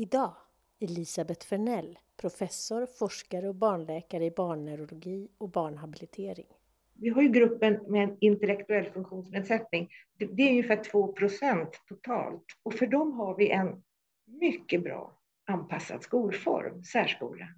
Idag 0.00 0.34
Elisabeth 0.80 1.46
Fernell, 1.46 1.98
professor, 2.16 2.86
forskare 2.86 3.48
och 3.48 3.54
barnläkare 3.54 4.24
i 4.24 4.30
barnneurologi 4.30 5.28
och 5.38 5.50
barnhabilitering. 5.50 6.46
Vi 6.94 7.08
har 7.08 7.22
ju 7.22 7.28
gruppen 7.28 7.80
med 7.86 8.04
en 8.04 8.16
intellektuell 8.20 8.90
funktionsnedsättning. 8.92 9.88
Det 10.18 10.42
är 10.42 10.50
ungefär 10.50 10.84
2 10.84 11.12
procent 11.12 11.82
totalt. 11.88 12.44
Och 12.62 12.74
för 12.74 12.86
dem 12.86 13.12
har 13.12 13.36
vi 13.36 13.50
en 13.50 13.82
mycket 14.26 14.82
bra 14.82 15.18
anpassad 15.44 16.02
skolform, 16.02 16.84
särskola. 16.84 17.48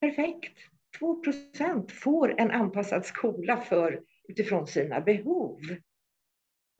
Perfekt. 0.00 0.58
2 0.98 1.22
procent 1.22 1.92
får 1.92 2.40
en 2.40 2.50
anpassad 2.50 3.04
skola 3.04 3.56
för, 3.56 4.02
utifrån 4.28 4.66
sina 4.66 5.00
behov. 5.00 5.60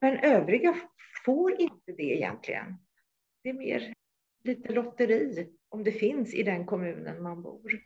Men 0.00 0.18
övriga 0.18 0.74
får 1.24 1.60
inte 1.60 1.92
det 1.92 2.16
egentligen. 2.16 2.76
Det 3.42 3.48
är 3.48 3.54
mer 3.54 3.94
lite 4.42 4.72
lotteri 4.72 5.48
om 5.68 5.84
det 5.84 5.92
finns 5.92 6.34
i 6.34 6.42
den 6.42 6.66
kommunen 6.66 7.22
man 7.22 7.42
bor. 7.42 7.80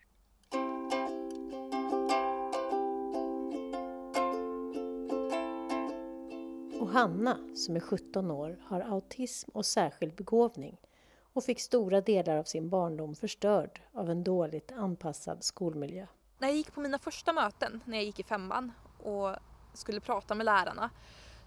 Och 6.81 6.89
Hanna, 6.89 7.39
som 7.55 7.77
är 7.77 7.81
17 7.81 8.31
år, 8.31 8.59
har 8.63 8.81
autism 8.81 9.51
och 9.55 9.67
särskild 9.67 10.15
begåvning 10.15 10.77
och 11.33 11.45
fick 11.45 11.61
stora 11.61 12.01
delar 12.01 12.37
av 12.37 12.45
sin 12.45 12.69
barndom 12.69 13.15
förstörd 13.15 13.81
av 13.93 14.11
en 14.11 14.25
dåligt 14.25 14.73
anpassad 14.73 15.45
skolmiljö. 15.45 16.07
När 16.39 16.49
jag 16.49 16.57
gick 16.57 16.73
på 16.73 16.81
mina 16.81 16.99
första 16.99 17.33
möten, 17.33 17.81
när 17.85 17.97
jag 17.97 18.05
gick 18.05 18.21
i 18.21 18.23
femman 18.23 18.73
och 19.03 19.37
skulle 19.75 20.01
prata 20.01 20.35
med 20.35 20.47
lärarna, 20.47 20.91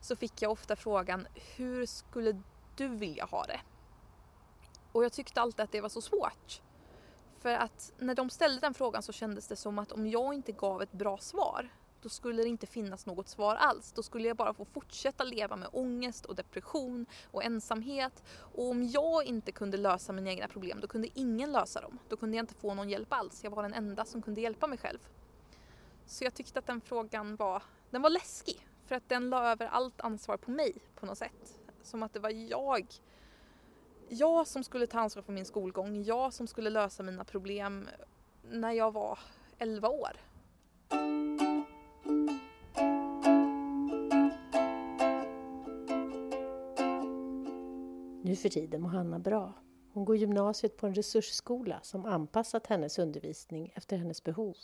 så 0.02 0.16
fick 0.16 0.42
jag 0.42 0.52
ofta 0.52 0.76
frågan 0.76 1.28
hur 1.58 1.86
skulle 1.86 2.42
du 2.78 2.88
vilja 2.88 3.26
ha 3.26 3.44
det? 3.44 3.59
Och 4.95 5.04
jag 5.04 5.13
tyckte 5.13 5.41
alltid 5.41 5.59
att 5.59 5.72
det 5.72 5.81
var 5.81 5.90
så 5.90 6.02
svårt. 6.02 6.62
För 7.40 7.49
att 7.49 7.94
när 7.98 8.16
de 8.16 8.30
ställde 8.30 8.62
den 8.62 8.73
frågan 8.73 9.03
så 9.03 9.13
kändes 9.13 9.48
det 9.48 9.56
som 9.56 9.80
att 9.80 9.92
om 9.92 10.08
jag 10.08 10.33
inte 10.33 10.52
gav 10.52 10.81
ett 10.81 10.92
bra 10.92 11.17
svar 11.17 11.70
då 12.02 12.09
skulle 12.09 12.44
det 12.44 12.50
inte 12.50 12.67
finnas 12.67 13.05
något 13.05 13.30
svar 13.30 13.55
alls. 13.55 13.92
Då 13.92 14.03
skulle 14.03 14.28
jag 14.28 14.38
bara 14.38 14.53
få 14.53 14.66
fortsätta 14.66 15.23
leva 15.23 15.55
med 15.55 15.70
ångest 15.72 16.25
och 16.25 16.36
depression 16.36 17.05
och 17.31 17.44
ensamhet. 17.44 18.23
Och 18.38 18.70
om 18.70 18.83
jag 18.83 19.23
inte 19.25 19.52
kunde 19.52 19.78
lösa 19.78 20.14
mina 20.14 20.30
egna 20.30 20.47
problem, 20.47 20.80
då 20.81 20.88
kunde 20.88 21.08
ingen 21.14 21.52
lösa 21.52 21.81
dem. 21.81 22.00
Då 22.09 22.17
kunde 22.17 22.38
jag 22.38 22.44
inte 22.44 22.53
få 22.53 22.73
någon 22.73 22.89
hjälp 22.89 23.14
alls. 23.14 23.44
Jag 23.44 23.52
var 23.52 23.64
den 23.64 23.73
enda 23.73 24.05
som 24.05 24.22
kunde 24.22 24.42
hjälpa 24.42 24.67
mig 24.67 24.77
själv. 24.77 25.00
Så 26.05 26.23
jag 26.23 26.33
tyckte 26.33 26.59
att 26.59 26.67
den 26.67 26.81
frågan 26.81 27.36
var, 27.36 27.64
den 27.89 28.02
var 28.02 28.09
läskig. 28.09 28.67
För 28.86 28.95
att 28.95 29.09
den 29.09 29.30
la 29.30 29.52
över 29.52 29.67
allt 29.67 30.02
ansvar 30.02 30.38
på 30.38 30.52
mig 30.52 30.73
på 30.95 31.05
något 31.05 31.17
sätt. 31.17 31.59
Som 31.83 32.03
att 32.03 32.14
det 32.14 32.20
var 32.20 32.30
jag 32.30 32.88
jag 34.09 34.48
som 34.48 34.64
skulle 34.64 34.88
ta 34.88 35.00
ansvar 35.00 35.23
för 35.23 35.34
min 35.34 35.45
skolgång, 35.45 36.03
jag 36.03 36.34
som 36.34 36.48
skulle 36.48 36.70
lösa 36.70 37.03
mina 37.03 37.23
problem 37.23 37.89
när 38.52 38.72
jag 38.72 38.92
var 38.92 39.20
11 39.58 39.89
år. 39.89 40.17
Nu 48.23 48.36
för 48.36 48.50
tiden 48.50 48.81
mår 48.81 48.89
Hanna 48.89 49.20
bra. 49.20 49.53
Hon 49.94 50.06
går 50.06 50.16
gymnasiet 50.17 50.78
på 50.78 50.88
en 50.88 50.95
resursskola 50.95 51.80
som 51.81 52.06
anpassat 52.06 52.67
hennes 52.67 53.00
undervisning 53.00 53.73
efter 53.76 53.98
hennes 53.98 54.23
behov. 54.23 54.56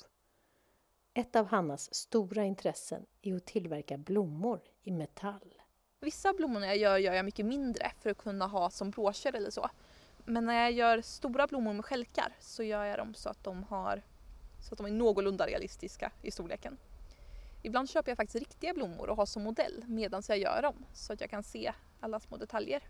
Ett 1.14 1.36
av 1.36 1.46
Hannas 1.46 1.94
stora 1.94 2.46
intressen 2.46 3.06
är 3.22 3.36
att 3.36 3.46
tillverka 3.46 3.98
blommor 3.98 4.62
i 4.84 4.92
metall. 4.92 5.61
Vissa 6.04 6.34
blommor 6.34 6.66
jag 6.66 6.78
gör, 6.78 6.98
gör 6.98 7.14
jag 7.14 7.26
mycket 7.26 7.46
mindre 7.46 7.92
för 8.00 8.10
att 8.10 8.18
kunna 8.18 8.48
ha 8.48 8.70
som 8.70 8.90
broscher 8.92 9.36
eller 9.36 9.50
så. 9.50 9.70
Men 10.26 10.46
när 10.46 10.62
jag 10.62 10.72
gör 10.72 11.02
stora 11.02 11.48
blommor 11.48 11.74
med 11.74 11.86
skälkar 11.86 12.36
så 12.40 12.64
gör 12.64 12.86
jag 12.86 12.98
dem 12.98 13.14
så 13.14 13.30
att 13.30 13.44
de, 13.44 13.64
har, 13.64 14.02
så 14.60 14.74
att 14.74 14.78
de 14.78 14.86
är 14.86 14.92
någorlunda 14.92 15.48
realistiska 15.48 16.12
i 16.22 16.32
storleken. 16.32 16.78
Ibland 17.62 17.90
köper 17.90 18.12
jag 18.12 18.18
faktiskt 18.18 18.40
riktiga 18.40 18.74
blommor 18.74 19.10
och 19.10 19.18
har 19.18 19.26
som 19.26 19.44
modell 19.44 19.84
medan 19.88 20.24
jag 20.28 20.38
gör 20.38 20.62
dem 20.62 20.86
så 20.94 21.14
att 21.14 21.22
jag 21.22 21.30
kan 21.30 21.44
se 21.44 21.74
alla 22.00 22.20
små 22.20 22.38
detaljer. 22.38 22.84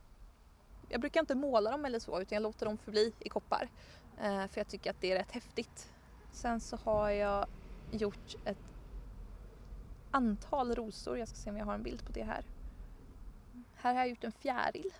Jag 0.90 1.02
brukar 1.02 1.20
inte 1.20 1.36
måla 1.36 1.72
dem 1.72 1.86
eller 1.86 2.00
så 2.00 2.22
utan 2.22 2.36
jag 2.36 2.44
låter 2.44 2.66
dem 2.66 2.78
förbli 2.78 3.14
i 3.20 3.30
koppar 3.30 3.70
eh, 4.22 4.48
för 4.48 4.60
jag 4.60 4.68
tycker 4.68 4.90
att 4.90 5.02
det 5.02 5.12
är 5.12 5.16
rätt 5.16 5.32
häftigt. 5.32 5.92
Sen 6.32 6.60
så 6.60 6.76
har 6.84 7.10
jag 7.10 7.46
gjort 7.92 8.36
ett 8.46 8.58
antal 10.12 10.76
rosor, 10.76 11.18
jag 11.18 11.28
ska 11.28 11.38
se 11.38 11.50
om 11.50 11.58
jag 11.58 11.66
har 11.66 11.74
en 11.74 11.84
bild 11.84 12.06
på 12.06 12.12
det 12.12 12.24
här. 12.24 12.46
Här 13.84 13.94
har 13.94 14.02
jag 14.02 14.10
gjort 14.10 14.24
en 14.24 14.32
fjäril. 14.32 14.94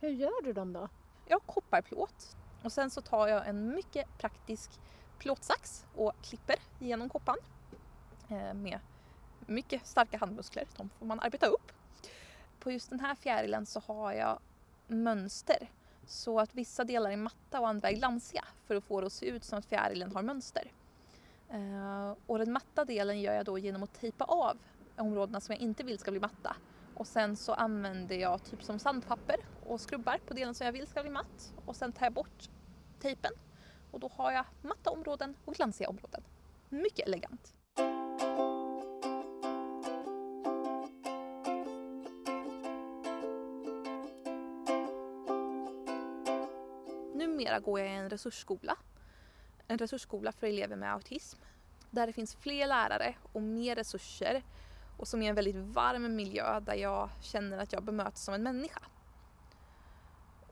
Hur 0.00 0.08
gör 0.08 0.42
du 0.42 0.52
dem 0.52 0.72
då? 0.72 0.88
Jag 1.26 1.36
har 1.36 1.52
kopparplåt 1.54 2.36
och 2.62 2.72
sen 2.72 2.90
så 2.90 3.00
tar 3.00 3.28
jag 3.28 3.48
en 3.48 3.74
mycket 3.74 4.18
praktisk 4.18 4.70
plåtsax 5.18 5.86
och 5.94 6.12
klipper 6.22 6.56
genom 6.78 7.08
koppan 7.08 7.36
eh, 8.28 8.54
med 8.54 8.80
mycket 9.46 9.86
starka 9.86 10.18
handmuskler. 10.18 10.66
De 10.76 10.90
får 10.98 11.06
man 11.06 11.20
arbeta 11.20 11.46
upp. 11.46 11.72
På 12.58 12.70
just 12.70 12.90
den 12.90 13.00
här 13.00 13.14
fjärilen 13.14 13.66
så 13.66 13.80
har 13.80 14.12
jag 14.12 14.38
mönster 14.86 15.70
så 16.06 16.40
att 16.40 16.54
vissa 16.54 16.84
delar 16.84 17.10
är 17.10 17.16
matta 17.16 17.60
och 17.60 17.68
andra 17.68 17.90
är 17.90 17.94
glansiga 17.94 18.44
för 18.66 18.74
att 18.74 18.84
få 18.84 19.00
det 19.00 19.06
att 19.06 19.12
se 19.12 19.26
ut 19.26 19.44
som 19.44 19.58
att 19.58 19.66
fjärilen 19.66 20.14
har 20.14 20.22
mönster. 20.22 20.72
Eh, 21.50 22.14
och 22.26 22.38
den 22.38 22.52
matta 22.52 22.84
delen 22.84 23.20
gör 23.20 23.34
jag 23.34 23.44
då 23.44 23.58
genom 23.58 23.82
att 23.82 24.00
tejpa 24.00 24.24
av 24.24 24.58
områdena 24.96 25.40
som 25.40 25.52
jag 25.52 25.62
inte 25.62 25.82
vill 25.82 25.98
ska 25.98 26.10
bli 26.10 26.20
matta 26.20 26.56
och 27.00 27.06
sen 27.06 27.36
så 27.36 27.54
använder 27.54 28.16
jag 28.16 28.44
typ 28.44 28.62
som 28.62 28.78
sandpapper 28.78 29.36
och 29.66 29.80
skrubbar 29.80 30.18
på 30.26 30.34
delen 30.34 30.54
som 30.54 30.64
jag 30.64 30.72
vill 30.72 30.86
ska 30.86 31.02
bli 31.02 31.10
matt. 31.10 31.54
Och 31.64 31.76
sen 31.76 31.92
tar 31.92 32.06
jag 32.06 32.12
bort 32.12 32.50
tejpen. 32.98 33.32
Och 33.90 34.00
då 34.00 34.10
har 34.14 34.32
jag 34.32 34.44
matta 34.62 34.90
områden 34.90 35.36
och 35.44 35.54
glansiga 35.54 35.88
områden. 35.88 36.22
Mycket 36.68 37.06
elegant. 37.06 37.54
Numera 47.14 47.60
går 47.60 47.80
jag 47.80 47.88
i 47.88 47.92
en 47.92 48.10
resursskola. 48.10 48.76
En 49.68 49.78
resursskola 49.78 50.32
för 50.32 50.46
elever 50.46 50.76
med 50.76 50.92
autism. 50.92 51.38
Där 51.90 52.06
det 52.06 52.12
finns 52.12 52.34
fler 52.34 52.66
lärare 52.66 53.14
och 53.32 53.42
mer 53.42 53.76
resurser 53.76 54.42
och 55.00 55.08
som 55.08 55.22
är 55.22 55.28
en 55.28 55.34
väldigt 55.34 55.56
varm 55.56 56.16
miljö 56.16 56.60
där 56.60 56.74
jag 56.74 57.10
känner 57.20 57.58
att 57.58 57.72
jag 57.72 57.82
bemöts 57.82 58.24
som 58.24 58.34
en 58.34 58.42
människa. 58.42 58.80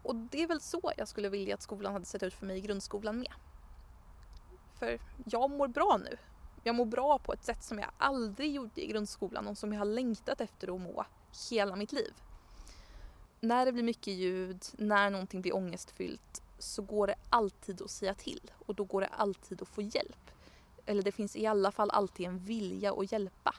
Och 0.02 0.16
det 0.16 0.42
är 0.42 0.46
väl 0.46 0.60
så 0.60 0.92
jag 0.96 1.08
skulle 1.08 1.28
vilja 1.28 1.54
att 1.54 1.62
skolan 1.62 1.92
hade 1.92 2.04
sett 2.04 2.22
ut 2.22 2.34
för 2.34 2.46
mig 2.46 2.58
i 2.58 2.60
grundskolan 2.60 3.18
med. 3.18 3.32
För 4.78 5.00
jag 5.24 5.50
mår 5.50 5.68
bra 5.68 6.00
nu. 6.04 6.16
Jag 6.62 6.74
mår 6.74 6.86
bra 6.86 7.18
på 7.18 7.32
ett 7.32 7.44
sätt 7.44 7.64
som 7.64 7.78
jag 7.78 7.90
aldrig 7.98 8.52
gjorde 8.52 8.84
i 8.84 8.86
grundskolan 8.86 9.46
och 9.46 9.58
som 9.58 9.72
jag 9.72 9.80
har 9.80 9.84
längtat 9.84 10.40
efter 10.40 10.74
att 10.74 10.80
må 10.80 11.04
hela 11.50 11.76
mitt 11.76 11.92
liv. 11.92 12.12
När 13.40 13.66
det 13.66 13.72
blir 13.72 13.82
mycket 13.82 14.14
ljud, 14.14 14.64
när 14.72 15.10
någonting 15.10 15.42
blir 15.42 15.56
ångestfyllt 15.56 16.42
så 16.58 16.82
går 16.82 17.06
det 17.06 17.14
alltid 17.30 17.82
att 17.82 17.90
säga 17.90 18.14
till 18.14 18.50
och 18.66 18.74
då 18.74 18.84
går 18.84 19.00
det 19.00 19.08
alltid 19.08 19.62
att 19.62 19.68
få 19.68 19.82
hjälp. 19.82 20.30
Eller 20.86 21.02
det 21.02 21.12
finns 21.12 21.36
i 21.36 21.46
alla 21.46 21.70
fall 21.70 21.90
alltid 21.90 22.26
en 22.26 22.38
vilja 22.38 22.92
att 22.92 23.12
hjälpa. 23.12 23.54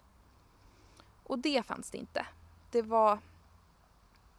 Och 1.29 1.39
det 1.39 1.65
fanns 1.65 1.89
det 1.89 1.97
inte. 1.97 2.25
Det 2.71 2.81
var... 2.81 3.19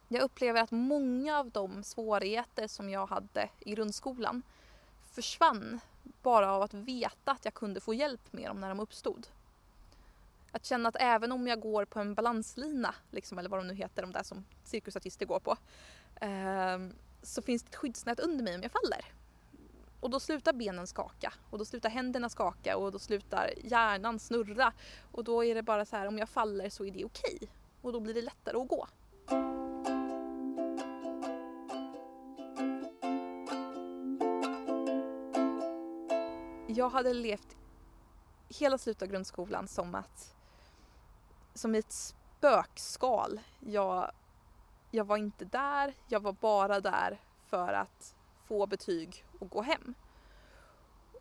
Jag 0.09 0.23
upplever 0.23 0.63
att 0.63 0.71
många 0.71 1.39
av 1.39 1.51
de 1.51 1.83
svårigheter 1.83 2.67
som 2.67 2.91
jag 2.91 3.07
hade 3.07 3.49
i 3.61 3.71
grundskolan 3.71 4.43
försvann 5.13 5.81
bara 6.23 6.53
av 6.53 6.63
att 6.63 6.75
veta 6.75 7.33
att 7.33 7.45
jag 7.45 7.55
kunde 7.55 7.81
få 7.81 7.95
hjälp 7.95 8.33
med 8.33 8.51
dem 8.51 8.61
när 8.61 8.69
de 8.69 8.81
uppstod. 8.81 9.27
Att 10.53 10.65
känna 10.65 10.89
att 10.89 10.97
även 11.01 11.33
om 11.33 11.47
jag 11.47 11.61
går 11.61 11.85
på 11.85 12.01
en 12.01 12.15
balanslina, 12.15 12.95
liksom, 13.11 13.39
eller 13.39 13.49
vad 13.49 13.61
de 13.61 13.67
nu 13.67 13.75
heter, 13.75 14.03
de 14.03 14.13
där 14.13 14.23
som 14.23 14.45
cirkusartister 14.65 15.27
går 15.27 15.41
på, 15.41 15.57
eh, 16.21 16.79
så 17.23 17.43
finns 17.43 17.63
det 17.63 17.69
ett 17.69 17.77
skyddsnät 17.77 18.21
under 18.21 18.45
mig 18.45 18.55
om 18.55 18.63
jag 18.63 18.73
faller. 18.73 19.05
Och 20.01 20.11
då 20.11 20.21
slutar 20.21 20.53
benen 20.53 20.87
skaka 20.87 21.33
och 21.51 21.59
då 21.59 21.65
slutar 21.65 21.91
händerna 21.91 22.29
skaka 22.29 22.77
och 22.77 22.93
då 22.93 22.99
slutar 22.99 23.53
hjärnan 23.65 24.19
snurra. 24.19 24.73
Och 25.13 25.25
då 25.25 25.45
är 25.45 25.55
det 25.55 25.63
bara 25.63 25.85
så 25.85 25.97
här, 25.97 26.07
om 26.07 26.19
jag 26.19 26.29
faller 26.29 26.71
så 26.71 26.85
är 26.85 26.91
det 26.91 27.05
okej. 27.05 27.37
Okay. 27.37 27.49
Och 27.83 27.93
då 27.93 28.01
blir 28.01 28.15
det 28.15 28.23
lättare 28.23 28.57
att 28.57 28.69
gå. 28.69 28.87
Jag 36.67 36.91
hade 36.91 37.15
levt 37.15 37.57
hela 38.49 38.79
slutet 38.79 39.03
av 39.03 39.09
grundskolan 39.09 39.69
som 39.69 39.95
att 39.95 40.35
som 41.55 41.75
ett 41.75 41.93
spökskal. 41.93 43.41
Jag, 43.61 44.11
jag 44.91 45.05
var 45.05 45.17
inte 45.17 45.45
där, 45.45 45.95
jag 46.09 46.21
var 46.21 46.33
bara 46.33 46.81
där 46.81 47.21
för 47.47 47.73
att 47.73 48.15
få 48.51 48.67
betyg 48.67 49.25
och 49.39 49.51
gå 49.51 49.63
hem. 49.63 49.95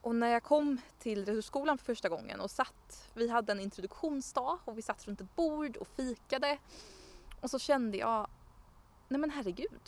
Och 0.02 0.16
när 0.16 0.28
jag 0.28 0.44
kom 0.44 0.82
till 1.00 1.26
resursskolan 1.26 1.78
för 1.78 1.86
första 1.86 2.10
gången 2.10 2.40
och 2.40 2.52
satt, 2.52 3.10
vi 3.14 3.30
hade 3.30 3.52
en 3.52 3.60
introduktionsdag 3.60 4.60
och 4.66 4.78
vi 4.78 4.82
satt 4.82 5.08
runt 5.08 5.22
ett 5.22 5.36
bord 5.36 5.78
och 5.78 5.88
fikade. 5.88 6.58
Och 7.42 7.50
så 7.50 7.60
kände 7.60 7.98
jag, 7.98 8.28
nej 9.08 9.20
men 9.20 9.30
herregud. 9.30 9.82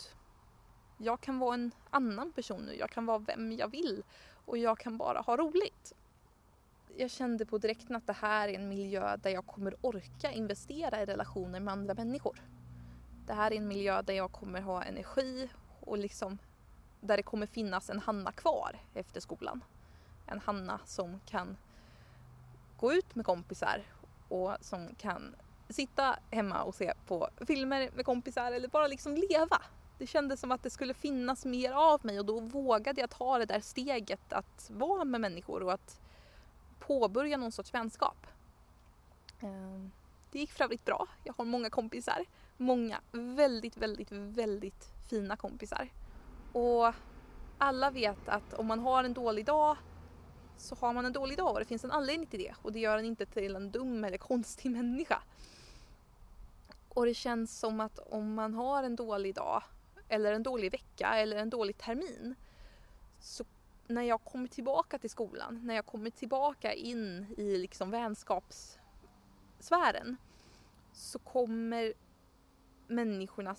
Jag 0.98 1.20
kan 1.20 1.38
vara 1.38 1.54
en 1.54 1.70
annan 1.90 2.32
person 2.32 2.62
nu, 2.62 2.74
jag 2.74 2.90
kan 2.90 3.06
vara 3.06 3.18
vem 3.18 3.52
jag 3.52 3.68
vill 3.68 4.02
och 4.44 4.58
jag 4.58 4.78
kan 4.78 4.98
bara 4.98 5.20
ha 5.20 5.36
roligt. 5.36 5.92
Jag 6.96 7.10
kände 7.10 7.46
på 7.46 7.58
direkten 7.58 7.96
att 7.96 8.06
det 8.06 8.12
här 8.12 8.48
är 8.48 8.54
en 8.54 8.68
miljö 8.68 9.16
där 9.16 9.30
jag 9.30 9.46
kommer 9.46 9.74
orka 9.80 10.30
investera 10.30 11.02
i 11.02 11.06
relationer 11.06 11.60
med 11.60 11.72
andra 11.72 11.94
människor. 11.94 12.42
Det 13.26 13.32
här 13.32 13.50
är 13.50 13.56
en 13.56 13.68
miljö 13.68 14.02
där 14.02 14.14
jag 14.14 14.32
kommer 14.32 14.60
ha 14.60 14.82
energi 14.82 15.48
och 15.80 15.98
liksom 15.98 16.38
där 17.02 17.16
det 17.16 17.22
kommer 17.22 17.46
finnas 17.46 17.90
en 17.90 17.98
Hanna 17.98 18.32
kvar 18.32 18.78
efter 18.94 19.20
skolan. 19.20 19.64
En 20.26 20.40
Hanna 20.40 20.80
som 20.84 21.20
kan 21.26 21.56
gå 22.76 22.92
ut 22.92 23.14
med 23.14 23.26
kompisar 23.26 23.82
och 24.28 24.56
som 24.60 24.94
kan 24.98 25.34
sitta 25.68 26.18
hemma 26.30 26.62
och 26.62 26.74
se 26.74 26.92
på 27.06 27.28
filmer 27.46 27.90
med 27.94 28.04
kompisar 28.04 28.52
eller 28.52 28.68
bara 28.68 28.86
liksom 28.86 29.14
leva. 29.14 29.62
Det 29.98 30.06
kändes 30.06 30.40
som 30.40 30.52
att 30.52 30.62
det 30.62 30.70
skulle 30.70 30.94
finnas 30.94 31.44
mer 31.44 31.72
av 31.72 32.06
mig 32.06 32.18
och 32.18 32.26
då 32.26 32.40
vågade 32.40 33.00
jag 33.00 33.10
ta 33.10 33.38
det 33.38 33.46
där 33.46 33.60
steget 33.60 34.32
att 34.32 34.70
vara 34.70 35.04
med 35.04 35.20
människor 35.20 35.62
och 35.62 35.72
att 35.72 36.00
påbörja 36.78 37.36
någon 37.36 37.52
sorts 37.52 37.74
vänskap. 37.74 38.26
Eh, 39.40 39.88
det 40.30 40.38
gick 40.38 40.52
för 40.52 40.64
övrigt 40.64 40.84
bra. 40.84 41.08
Jag 41.24 41.34
har 41.36 41.44
många 41.44 41.70
kompisar. 41.70 42.24
Många 42.56 43.00
väldigt, 43.12 43.76
väldigt, 43.76 44.12
väldigt 44.12 44.92
fina 45.10 45.36
kompisar. 45.36 45.88
Och 46.52 46.94
alla 47.58 47.90
vet 47.90 48.28
att 48.28 48.54
om 48.54 48.66
man 48.66 48.78
har 48.78 49.04
en 49.04 49.14
dålig 49.14 49.46
dag 49.46 49.76
så 50.56 50.74
har 50.74 50.92
man 50.92 51.04
en 51.04 51.12
dålig 51.12 51.38
dag 51.38 51.52
och 51.52 51.58
det 51.58 51.64
finns 51.64 51.84
en 51.84 51.90
anledning 51.90 52.26
till 52.26 52.40
det 52.40 52.54
och 52.62 52.72
det 52.72 52.80
gör 52.80 52.98
en 52.98 53.04
inte 53.04 53.26
till 53.26 53.56
en 53.56 53.70
dum 53.70 54.04
eller 54.04 54.18
konstig 54.18 54.70
människa. 54.70 55.22
Och 56.88 57.06
det 57.06 57.14
känns 57.14 57.58
som 57.58 57.80
att 57.80 57.98
om 57.98 58.34
man 58.34 58.54
har 58.54 58.82
en 58.82 58.96
dålig 58.96 59.34
dag 59.34 59.62
eller 60.08 60.32
en 60.32 60.42
dålig 60.42 60.72
vecka 60.72 61.08
eller 61.08 61.36
en 61.36 61.50
dålig 61.50 61.78
termin 61.78 62.34
så 63.20 63.44
när 63.86 64.02
jag 64.02 64.24
kommer 64.24 64.48
tillbaka 64.48 64.98
till 64.98 65.10
skolan, 65.10 65.66
när 65.66 65.74
jag 65.74 65.86
kommer 65.86 66.10
tillbaka 66.10 66.72
in 66.72 67.34
i 67.36 67.58
liksom 67.58 67.90
vänskapssfären 67.90 70.16
så 70.92 71.18
kommer 71.18 71.92
människorna 72.86 73.56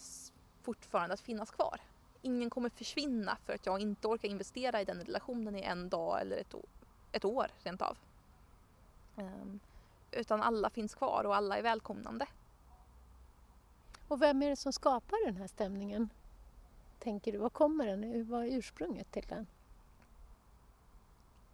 fortfarande 0.62 1.14
att 1.14 1.22
finnas 1.22 1.52
kvar. 1.52 1.82
Ingen 2.26 2.50
kommer 2.50 2.70
försvinna 2.70 3.38
för 3.46 3.54
att 3.54 3.66
jag 3.66 3.80
inte 3.80 4.08
orkar 4.08 4.30
investera 4.30 4.82
i 4.82 4.86
den 4.86 5.00
relationen 5.00 5.56
i 5.56 5.62
en 5.62 5.90
dag 5.90 6.22
eller 6.22 6.38
ett 6.38 6.54
år, 6.54 6.66
ett 7.12 7.26
år 7.26 7.52
rent 7.64 7.82
av. 7.82 7.98
Um, 9.16 9.60
utan 10.12 10.42
alla 10.42 10.70
finns 10.70 10.96
kvar 10.96 11.24
och 11.24 11.36
alla 11.36 11.58
är 11.58 11.62
välkomnande. 11.62 12.28
Och 14.08 14.22
vem 14.22 14.44
är 14.44 14.50
det 14.50 14.56
som 14.56 14.74
skapar 14.74 15.26
den 15.26 15.38
här 15.38 15.48
stämningen? 15.48 16.10
Tänker 17.00 17.32
du, 17.32 17.38
var 17.38 17.50
kommer 17.50 17.86
den? 17.86 18.30
Vad 18.30 18.46
är 18.46 18.58
ursprunget 18.58 19.12
till 19.12 19.26
den? 19.30 19.48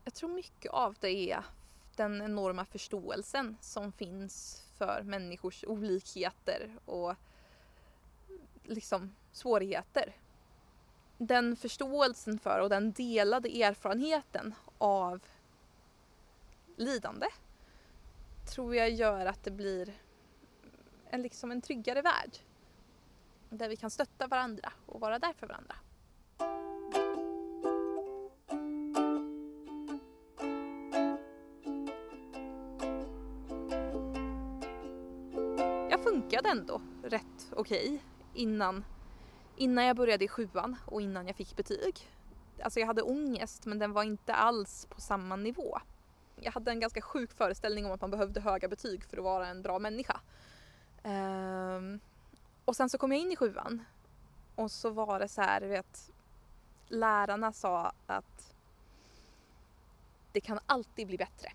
Jag 0.03 0.13
tror 0.13 0.29
mycket 0.29 0.71
av 0.71 0.95
det 0.99 1.31
är 1.31 1.43
den 1.95 2.21
enorma 2.21 2.65
förståelsen 2.65 3.57
som 3.61 3.91
finns 3.91 4.65
för 4.77 5.01
människors 5.03 5.63
olikheter 5.63 6.75
och 6.85 7.15
liksom 8.63 9.15
svårigheter. 9.31 10.13
Den 11.21 11.55
förståelsen 11.55 12.39
för 12.39 12.59
och 12.59 12.69
den 12.69 12.91
delade 12.91 13.49
erfarenheten 13.63 14.55
av 14.77 15.19
lidande 16.75 17.27
tror 18.53 18.75
jag 18.75 18.89
gör 18.89 19.25
att 19.25 19.43
det 19.43 19.51
blir 19.51 19.93
en, 21.09 21.21
liksom 21.21 21.51
en 21.51 21.61
tryggare 21.61 22.01
värld. 22.01 22.37
Där 23.49 23.69
vi 23.69 23.75
kan 23.75 23.89
stötta 23.89 24.27
varandra 24.27 24.73
och 24.85 24.99
vara 24.99 25.19
där 25.19 25.33
för 25.33 25.47
varandra. 25.47 25.75
Jag 35.89 36.03
funkade 36.03 36.49
ändå 36.49 36.81
rätt 37.03 37.51
okej 37.51 37.87
okay 37.87 37.99
innan, 38.33 38.85
innan 39.59 39.85
jag 39.85 39.95
började 39.95 40.25
i 40.25 40.27
sjuan 40.27 40.75
och 40.85 41.01
innan 41.01 41.27
jag 41.27 41.35
fick 41.35 41.55
betyg. 41.55 42.11
Alltså 42.63 42.79
jag 42.79 42.87
hade 42.87 43.01
ångest 43.01 43.65
men 43.65 43.79
den 43.79 43.93
var 43.93 44.03
inte 44.03 44.33
alls 44.33 44.87
på 44.89 45.01
samma 45.01 45.35
nivå. 45.35 45.79
Jag 46.35 46.51
hade 46.51 46.71
en 46.71 46.79
ganska 46.79 47.01
sjuk 47.01 47.33
föreställning 47.33 47.85
om 47.85 47.91
att 47.91 48.01
man 48.01 48.11
behövde 48.11 48.41
höga 48.41 48.67
betyg 48.67 49.03
för 49.03 49.17
att 49.17 49.23
vara 49.23 49.47
en 49.47 49.61
bra 49.61 49.79
människa. 49.79 50.19
Um, 51.03 51.99
och 52.65 52.75
sen 52.75 52.89
så 52.89 52.97
kom 52.97 53.11
jag 53.11 53.21
in 53.21 53.31
i 53.31 53.35
sjuan 53.35 53.85
och 54.55 54.71
så 54.71 54.89
var 54.89 55.19
det 55.19 55.27
så 55.27 55.41
här, 55.41 55.61
vet, 55.61 56.11
lärarna 56.87 57.53
sa 57.53 57.93
att 58.07 58.55
det 60.31 60.41
kan 60.41 60.59
alltid 60.65 61.07
bli 61.07 61.17
bättre. 61.17 61.51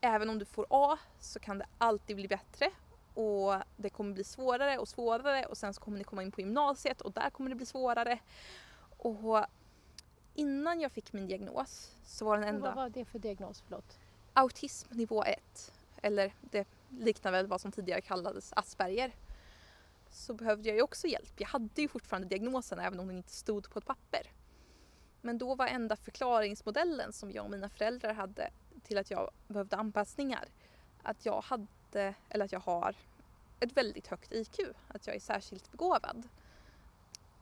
Även 0.00 0.30
om 0.30 0.38
du 0.38 0.44
får 0.44 0.66
A 0.70 0.98
så 1.20 1.40
kan 1.40 1.58
det 1.58 1.66
alltid 1.78 2.16
bli 2.16 2.28
bättre 2.28 2.70
och 3.20 3.62
det 3.76 3.90
kommer 3.90 4.14
bli 4.14 4.24
svårare 4.24 4.78
och 4.78 4.88
svårare 4.88 5.46
och 5.46 5.58
sen 5.58 5.74
så 5.74 5.80
kommer 5.80 5.98
ni 5.98 6.04
komma 6.04 6.22
in 6.22 6.32
på 6.32 6.40
gymnasiet 6.40 7.00
och 7.00 7.12
där 7.12 7.30
kommer 7.30 7.50
det 7.50 7.56
bli 7.56 7.66
svårare. 7.66 8.18
Och 8.96 9.44
innan 10.34 10.80
jag 10.80 10.92
fick 10.92 11.12
min 11.12 11.26
diagnos 11.26 11.94
så 12.04 12.24
var 12.24 12.38
den 12.38 12.48
enda... 12.48 12.66
Vad 12.66 12.74
var 12.74 12.88
det 12.88 13.04
för 13.04 13.18
diagnos? 13.18 13.60
Förlåt? 13.60 13.98
Autism 14.32 14.94
nivå 14.94 15.24
1. 15.24 15.72
Eller 16.02 16.34
det 16.40 16.68
liknar 16.88 17.32
väl 17.32 17.46
vad 17.46 17.60
som 17.60 17.72
tidigare 17.72 18.00
kallades 18.00 18.52
Asperger. 18.52 19.12
Så 20.10 20.34
behövde 20.34 20.68
jag 20.68 20.76
ju 20.76 20.82
också 20.82 21.06
hjälp. 21.06 21.32
Jag 21.36 21.48
hade 21.48 21.82
ju 21.82 21.88
fortfarande 21.88 22.28
diagnosen 22.28 22.78
även 22.78 23.00
om 23.00 23.06
den 23.06 23.16
inte 23.16 23.32
stod 23.32 23.70
på 23.70 23.78
ett 23.78 23.86
papper. 23.86 24.22
Men 25.20 25.38
då 25.38 25.54
var 25.54 25.66
enda 25.66 25.96
förklaringsmodellen 25.96 27.12
som 27.12 27.32
jag 27.32 27.44
och 27.44 27.50
mina 27.50 27.68
föräldrar 27.68 28.14
hade 28.14 28.50
till 28.82 28.98
att 28.98 29.10
jag 29.10 29.30
behövde 29.48 29.76
anpassningar 29.76 30.48
att 31.02 31.26
jag 31.26 31.40
hade, 31.40 32.14
eller 32.28 32.44
att 32.44 32.52
jag 32.52 32.60
har 32.60 32.94
ett 33.60 33.76
väldigt 33.76 34.06
högt 34.06 34.32
IQ, 34.32 34.58
att 34.88 35.06
jag 35.06 35.16
är 35.16 35.20
särskilt 35.20 35.72
begåvad. 35.72 36.28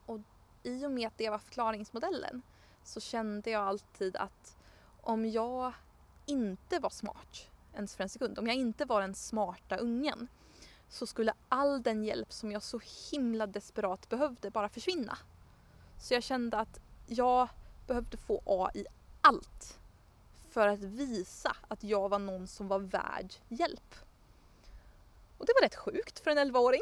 Och 0.05 0.19
i 0.63 0.85
och 0.85 0.91
med 0.91 1.07
att 1.07 1.17
det 1.17 1.29
var 1.29 1.39
förklaringsmodellen 1.39 2.41
så 2.83 2.99
kände 2.99 3.49
jag 3.49 3.63
alltid 3.67 4.15
att 4.15 4.57
om 5.01 5.25
jag 5.25 5.73
inte 6.25 6.79
var 6.79 6.89
smart 6.89 7.49
ens 7.73 7.95
för 7.95 8.03
en 8.03 8.09
sekund, 8.09 8.39
om 8.39 8.47
jag 8.47 8.55
inte 8.55 8.85
var 8.85 9.01
den 9.01 9.15
smarta 9.15 9.77
ungen 9.77 10.27
så 10.89 11.07
skulle 11.07 11.33
all 11.49 11.83
den 11.83 12.03
hjälp 12.03 12.33
som 12.33 12.51
jag 12.51 12.63
så 12.63 12.79
himla 13.11 13.47
desperat 13.47 14.09
behövde 14.09 14.51
bara 14.51 14.69
försvinna. 14.69 15.17
Så 15.99 16.13
jag 16.13 16.23
kände 16.23 16.57
att 16.57 16.79
jag 17.07 17.49
behövde 17.87 18.17
få 18.17 18.41
A 18.45 18.69
i 18.73 18.85
allt 19.21 19.79
för 20.49 20.67
att 20.67 20.79
visa 20.79 21.55
att 21.67 21.83
jag 21.83 22.09
var 22.09 22.19
någon 22.19 22.47
som 22.47 22.67
var 22.67 22.79
värd 22.79 23.33
hjälp. 23.47 23.95
Och 25.39 25.45
det 25.45 25.53
var 25.55 25.61
rätt 25.61 25.75
sjukt 25.75 26.19
för 26.19 26.31
en 26.31 26.37
11-åring. 26.37 26.81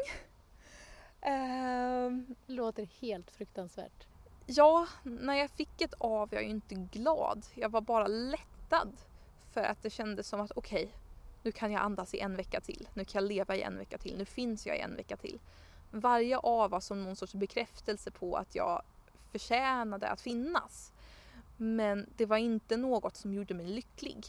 Uh, 1.27 2.35
Låter 2.47 2.89
helt 3.01 3.31
fruktansvärt. 3.31 4.07
Ja, 4.45 4.87
när 5.03 5.33
jag 5.33 5.49
fick 5.49 5.81
ett 5.81 5.93
A 5.97 6.25
var 6.25 6.29
jag 6.31 6.43
ju 6.43 6.49
inte 6.49 6.75
glad. 6.75 7.45
Jag 7.53 7.69
var 7.69 7.81
bara 7.81 8.07
lättad. 8.07 8.97
För 9.53 9.61
att 9.61 9.83
det 9.83 9.89
kändes 9.89 10.27
som 10.27 10.41
att 10.41 10.51
okej, 10.55 10.83
okay, 10.83 10.95
nu 11.43 11.51
kan 11.51 11.71
jag 11.71 11.81
andas 11.81 12.13
i 12.13 12.19
en 12.19 12.35
vecka 12.35 12.61
till. 12.61 12.89
Nu 12.93 13.05
kan 13.05 13.21
jag 13.21 13.29
leva 13.29 13.55
i 13.55 13.61
en 13.61 13.77
vecka 13.77 13.97
till. 13.97 14.17
Nu 14.17 14.25
finns 14.25 14.67
jag 14.67 14.77
i 14.77 14.79
en 14.79 14.95
vecka 14.95 15.17
till. 15.17 15.39
Varje 15.91 16.39
A 16.43 16.67
var 16.67 16.79
som 16.79 17.03
någon 17.03 17.15
sorts 17.15 17.33
bekräftelse 17.33 18.11
på 18.11 18.35
att 18.35 18.55
jag 18.55 18.81
förtjänade 19.31 20.07
att 20.09 20.21
finnas. 20.21 20.93
Men 21.57 22.09
det 22.17 22.25
var 22.25 22.37
inte 22.37 22.77
något 22.77 23.15
som 23.15 23.33
gjorde 23.33 23.53
mig 23.53 23.65
lycklig. 23.65 24.25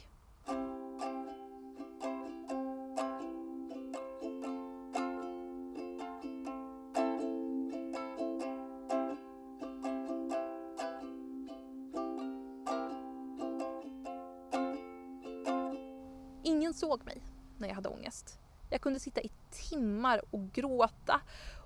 Jag 18.78 18.82
kunde 18.82 19.00
sitta 19.00 19.20
i 19.20 19.30
timmar 19.50 20.22
och 20.30 20.52
gråta 20.52 21.20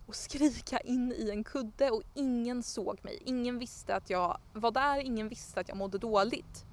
och 0.07 0.15
skrika 0.15 0.79
in 0.79 1.13
i 1.13 1.31
en 1.31 1.45
kudde 1.45 1.91
och 1.91 2.03
ingen 2.15 2.63
såg 2.63 3.05
mig. 3.05 3.23
Ingen 3.25 3.59
visste 3.59 3.97
att 3.97 4.11
jag 4.11 4.39
var 4.53 4.71
där, 4.71 4.99
ingen 4.99 5.29
visste 5.29 5.61
att 5.61 5.69
jag 5.69 5.77
mådde 5.77 5.99
dåligt. 5.99 6.65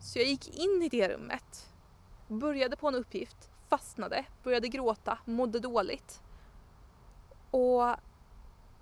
Så 0.00 0.18
jag 0.18 0.28
gick 0.28 0.58
in 0.58 0.82
i 0.82 0.88
det 0.88 1.08
rummet, 1.08 1.70
började 2.28 2.76
på 2.76 2.88
en 2.88 2.94
uppgift, 2.94 3.50
fastnade, 3.68 4.24
började 4.42 4.68
gråta, 4.68 5.18
mådde 5.24 5.60
dåligt. 5.60 6.22
Och 7.50 7.96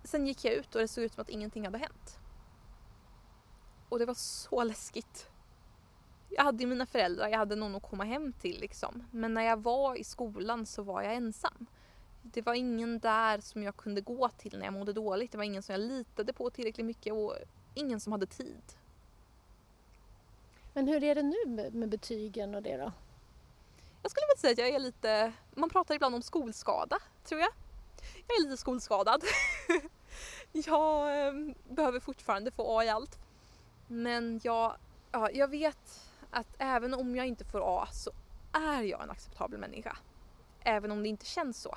sen 0.05 0.27
gick 0.27 0.45
jag 0.45 0.55
ut 0.55 0.75
och 0.75 0.81
det 0.81 0.89
såg 0.89 1.05
ut 1.05 1.15
som 1.15 1.23
att 1.23 1.31
ingenting 1.31 1.65
hade 1.65 1.79
hänt. 1.79 2.19
Och 3.89 3.99
det 3.99 4.07
var 4.07 4.15
så 4.15 4.65
läskigt. 4.65 5.32
Jag 6.37 6.45
hade 6.45 6.63
ju 6.63 6.69
mina 6.69 6.87
föräldrar, 6.87 7.29
jag 7.29 7.39
hade 7.39 7.57
någon 7.57 7.75
att 7.75 7.83
komma 7.83 8.05
hem 8.05 8.33
till 8.33 8.61
liksom. 8.61 9.05
Men 9.11 9.35
när 9.35 9.43
jag 9.43 9.63
var 9.63 9.97
i 9.97 10.05
skolan 10.05 10.67
så 10.67 10.83
var 10.83 11.03
jag 11.03 11.15
ensam. 11.15 11.67
Det 12.23 12.43
var 12.43 12.55
ingen 12.55 12.99
där 12.99 13.41
som 13.41 13.63
jag 13.63 13.77
kunde 13.77 14.01
gå 14.01 14.29
till 14.29 14.59
när 14.59 14.65
jag 14.65 14.75
mådde 14.75 14.93
dåligt. 14.93 15.33
Det 15.33 15.39
var 15.39 15.45
ingen 15.45 15.63
som 15.63 15.73
jag 15.73 15.81
litade 15.81 16.33
på 16.33 16.51
tillräckligt 16.51 16.87
mycket 16.87 17.13
och 17.13 17.35
ingen 17.75 18.01
som 18.01 18.13
hade 18.13 18.27
tid. 18.27 18.63
Men 20.73 20.89
hur 20.89 21.05
är 21.05 21.15
det 21.15 21.23
nu 21.23 21.71
med, 21.71 21.89
betygen 21.89 22.55
och 22.55 22.63
det 22.63 22.77
då? 22.77 22.93
Jag 24.03 24.11
skulle 24.11 24.27
väl 24.27 24.39
säga 24.39 24.53
att 24.53 24.59
jag 24.59 24.69
är 24.69 24.79
lite, 24.79 25.33
man 25.55 25.71
pratar 25.71 25.95
ibland 25.95 26.15
om 26.15 26.23
skolskada, 26.23 26.99
tror 27.25 27.41
jag. 27.41 27.51
Jag 28.27 28.37
är 28.37 28.45
lite 28.45 28.57
skolskadad. 28.57 29.23
jag 30.53 31.27
eh, 31.27 31.33
behöver 31.69 32.01
fortfarande 32.01 32.51
få 32.51 32.79
A 32.79 32.85
i 32.85 32.89
allt. 32.89 33.19
Men 33.87 34.41
jag, 34.43 34.77
ja, 35.13 35.31
jag 35.31 35.49
vet 35.49 36.01
att 36.33 36.55
även 36.59 36.95
om 36.95 37.17
jag 37.17 37.27
inte 37.27 37.45
får 37.45 37.83
A 37.83 37.89
så 37.93 38.11
är 38.53 38.83
jag 38.83 39.03
en 39.03 39.11
acceptabel 39.11 39.61
människa. 39.61 39.97
Även 40.61 40.91
om 40.91 41.03
det 41.03 41.09
inte 41.09 41.27
känns 41.27 41.63
så. 41.63 41.77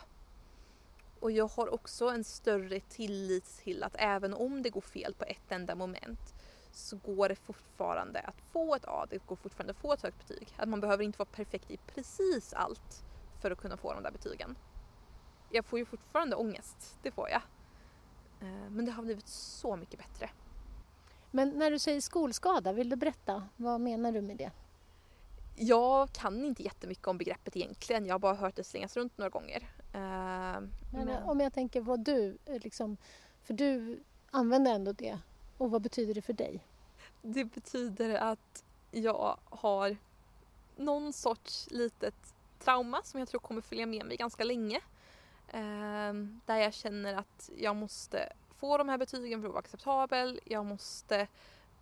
Och 1.19 1.31
jag 1.31 1.47
har 1.47 1.74
också 1.74 2.09
en 2.09 2.24
större 2.24 2.79
tillit 2.79 3.45
till 3.45 3.83
att 3.83 3.95
även 4.00 4.33
om 4.33 4.62
det 4.62 4.69
går 4.69 4.81
fel 4.81 5.13
på 5.13 5.24
ett 5.24 5.51
enda 5.51 5.75
moment 5.75 6.33
så 6.71 6.97
går 6.97 7.29
det 7.29 7.35
fortfarande 7.35 8.19
att 8.19 8.41
få 8.51 8.75
ett 8.75 8.85
A, 8.88 9.05
det 9.09 9.25
går 9.25 9.35
fortfarande 9.35 9.71
att 9.71 9.79
få 9.79 9.93
ett 9.93 10.01
högt 10.01 10.27
betyg. 10.27 10.47
Att 10.57 10.69
man 10.69 10.81
behöver 10.81 11.03
inte 11.03 11.17
vara 11.17 11.29
perfekt 11.31 11.71
i 11.71 11.77
precis 11.77 12.53
allt 12.53 13.03
för 13.41 13.51
att 13.51 13.57
kunna 13.57 13.77
få 13.77 13.93
de 13.93 14.03
där 14.03 14.12
betygen. 14.12 14.55
Jag 15.50 15.65
får 15.65 15.79
ju 15.79 15.85
fortfarande 15.85 16.35
ångest, 16.35 16.97
det 17.01 17.12
får 17.12 17.29
jag. 17.29 17.41
Eh, 18.41 18.69
men 18.69 18.85
det 18.85 18.91
har 18.91 19.03
blivit 19.03 19.27
så 19.27 19.75
mycket 19.75 20.00
bättre. 20.00 20.29
Men 21.36 21.50
när 21.50 21.72
du 21.72 21.80
säger 21.80 22.01
skolskada, 22.01 22.74
vill 22.74 22.89
du 22.89 22.96
berätta? 22.96 23.44
Vad 23.56 23.82
menar 23.82 24.12
du 24.12 24.22
med 24.22 24.38
det? 24.38 24.51
Jag 25.56 26.12
kan 26.12 26.46
inte 26.46 26.63
jättemycket 26.63 27.08
om 27.08 27.18
begreppet 27.18 27.56
egentligen. 27.56 28.06
Jag 28.06 28.13
har 28.13 28.20
bara 28.20 28.36
hört 28.36 28.56
det 28.56 28.63
slängas 28.63 28.98
runt 28.98 29.18
några 29.18 29.30
gånger. 29.30 29.70
Men, 29.92 30.72
men... 30.92 31.24
Om 31.24 31.39
jag 31.39 31.54
tänker 31.54 31.82
vad 31.82 32.00
du, 32.00 32.38
eh, 32.46 32.60
liksom, 32.62 32.98
för 33.44 33.54
du 33.54 34.00
använder 34.32 34.75
ändå 34.75 34.92
det. 34.92 35.20
Och 35.58 35.72
vad 35.72 35.82
betyder 35.82 36.13
det 36.13 36.22
för 36.22 36.34
dig? 36.34 36.60
Det 37.22 37.46
betyder 37.46 38.15
att 38.15 38.63
jag 38.92 39.38
har 39.46 39.98
någon 40.75 41.13
sorts 41.13 41.68
litet 41.72 42.34
trauma 42.60 43.01
som 43.04 43.20
jag 43.20 43.30
tror 43.30 43.39
kommer 43.39 43.62
följa 43.62 43.86
med 43.86 44.06
mig 44.06 44.18
ganska 44.18 44.44
länge. 44.44 44.77
Uh, 45.54 46.13
där 46.46 46.58
jag 46.58 46.74
känner 46.74 47.13
att 47.13 47.50
jag 47.58 47.75
måste 47.75 48.34
få 48.55 48.77
de 48.77 48.89
här 48.89 48.97
betygen 48.97 49.41
för 49.41 49.47
att 49.47 49.53
vara 49.53 49.59
acceptabel. 49.59 50.39
Jag 50.45 50.65
måste 50.65 51.27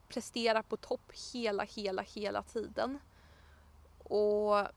prestera 0.07 0.63
på 0.63 0.77
topp 0.77 1.11
hela, 1.33 1.63
hela, 1.63 2.01
hela 2.01 2.43
tiden. 2.43 2.99
Och 3.97 4.67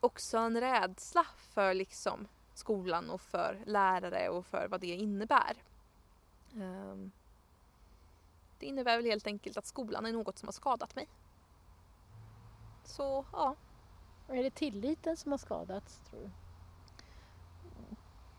också 0.00 0.38
en 0.38 0.60
rädsla 0.60 1.26
för 1.36 1.74
liksom 1.74 2.28
skolan 2.54 3.10
och 3.10 3.20
för 3.20 3.62
lärare 3.66 4.28
och 4.28 4.46
för 4.46 4.68
vad 4.68 4.80
det 4.80 4.86
innebär. 4.86 5.62
Ehm, 6.54 7.10
det 8.58 8.66
innebär 8.66 8.96
väl 8.96 9.06
helt 9.06 9.26
enkelt 9.26 9.56
att 9.56 9.66
skolan 9.66 10.06
är 10.06 10.12
något 10.12 10.38
som 10.38 10.46
har 10.46 10.52
skadat 10.52 10.94
mig. 10.94 11.08
Så, 12.84 13.26
ja. 13.32 13.56
Är 14.28 14.42
det 14.42 14.50
tilliten 14.50 15.16
som 15.16 15.30
har 15.30 15.38
skadats, 15.38 16.00
tror 16.10 16.20
du? 16.20 16.30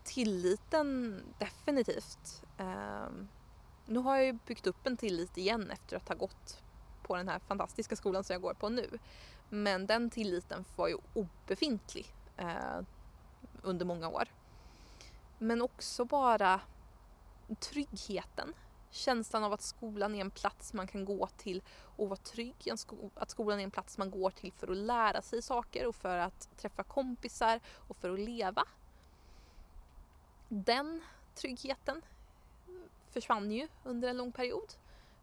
Tilliten, 0.04 1.22
definitivt. 1.38 2.42
Ehm, 2.58 3.28
nu 3.86 3.98
har 3.98 4.16
jag 4.16 4.24
ju 4.24 4.32
byggt 4.32 4.66
upp 4.66 4.86
en 4.86 4.96
tillit 4.96 5.36
igen 5.38 5.70
efter 5.70 5.96
att 5.96 6.08
ha 6.08 6.14
gått 6.14 6.62
på 7.02 7.16
den 7.16 7.28
här 7.28 7.38
fantastiska 7.38 7.96
skolan 7.96 8.24
som 8.24 8.34
jag 8.34 8.42
går 8.42 8.54
på 8.54 8.68
nu. 8.68 8.98
Men 9.48 9.86
den 9.86 10.10
tilliten 10.10 10.64
var 10.76 10.88
ju 10.88 10.96
obefintlig 11.14 12.14
eh, 12.36 12.80
under 13.62 13.86
många 13.86 14.08
år. 14.08 14.28
Men 15.38 15.62
också 15.62 16.04
bara 16.04 16.60
tryggheten. 17.60 18.54
Känslan 18.90 19.44
av 19.44 19.52
att 19.52 19.62
skolan 19.62 20.14
är 20.14 20.20
en 20.20 20.30
plats 20.30 20.72
man 20.72 20.86
kan 20.86 21.04
gå 21.04 21.26
till 21.36 21.62
och 21.96 22.08
vara 22.08 22.16
trygg. 22.16 22.70
Att 23.14 23.30
skolan 23.30 23.60
är 23.60 23.64
en 23.64 23.70
plats 23.70 23.98
man 23.98 24.10
går 24.10 24.30
till 24.30 24.52
för 24.52 24.70
att 24.70 24.76
lära 24.76 25.22
sig 25.22 25.42
saker 25.42 25.86
och 25.86 25.94
för 25.94 26.18
att 26.18 26.48
träffa 26.56 26.82
kompisar 26.82 27.60
och 27.66 27.96
för 27.96 28.10
att 28.10 28.20
leva. 28.20 28.64
Den 30.54 31.02
tryggheten 31.34 32.02
försvann 33.10 33.52
ju 33.52 33.68
under 33.84 34.08
en 34.08 34.16
lång 34.16 34.32
period. 34.32 34.74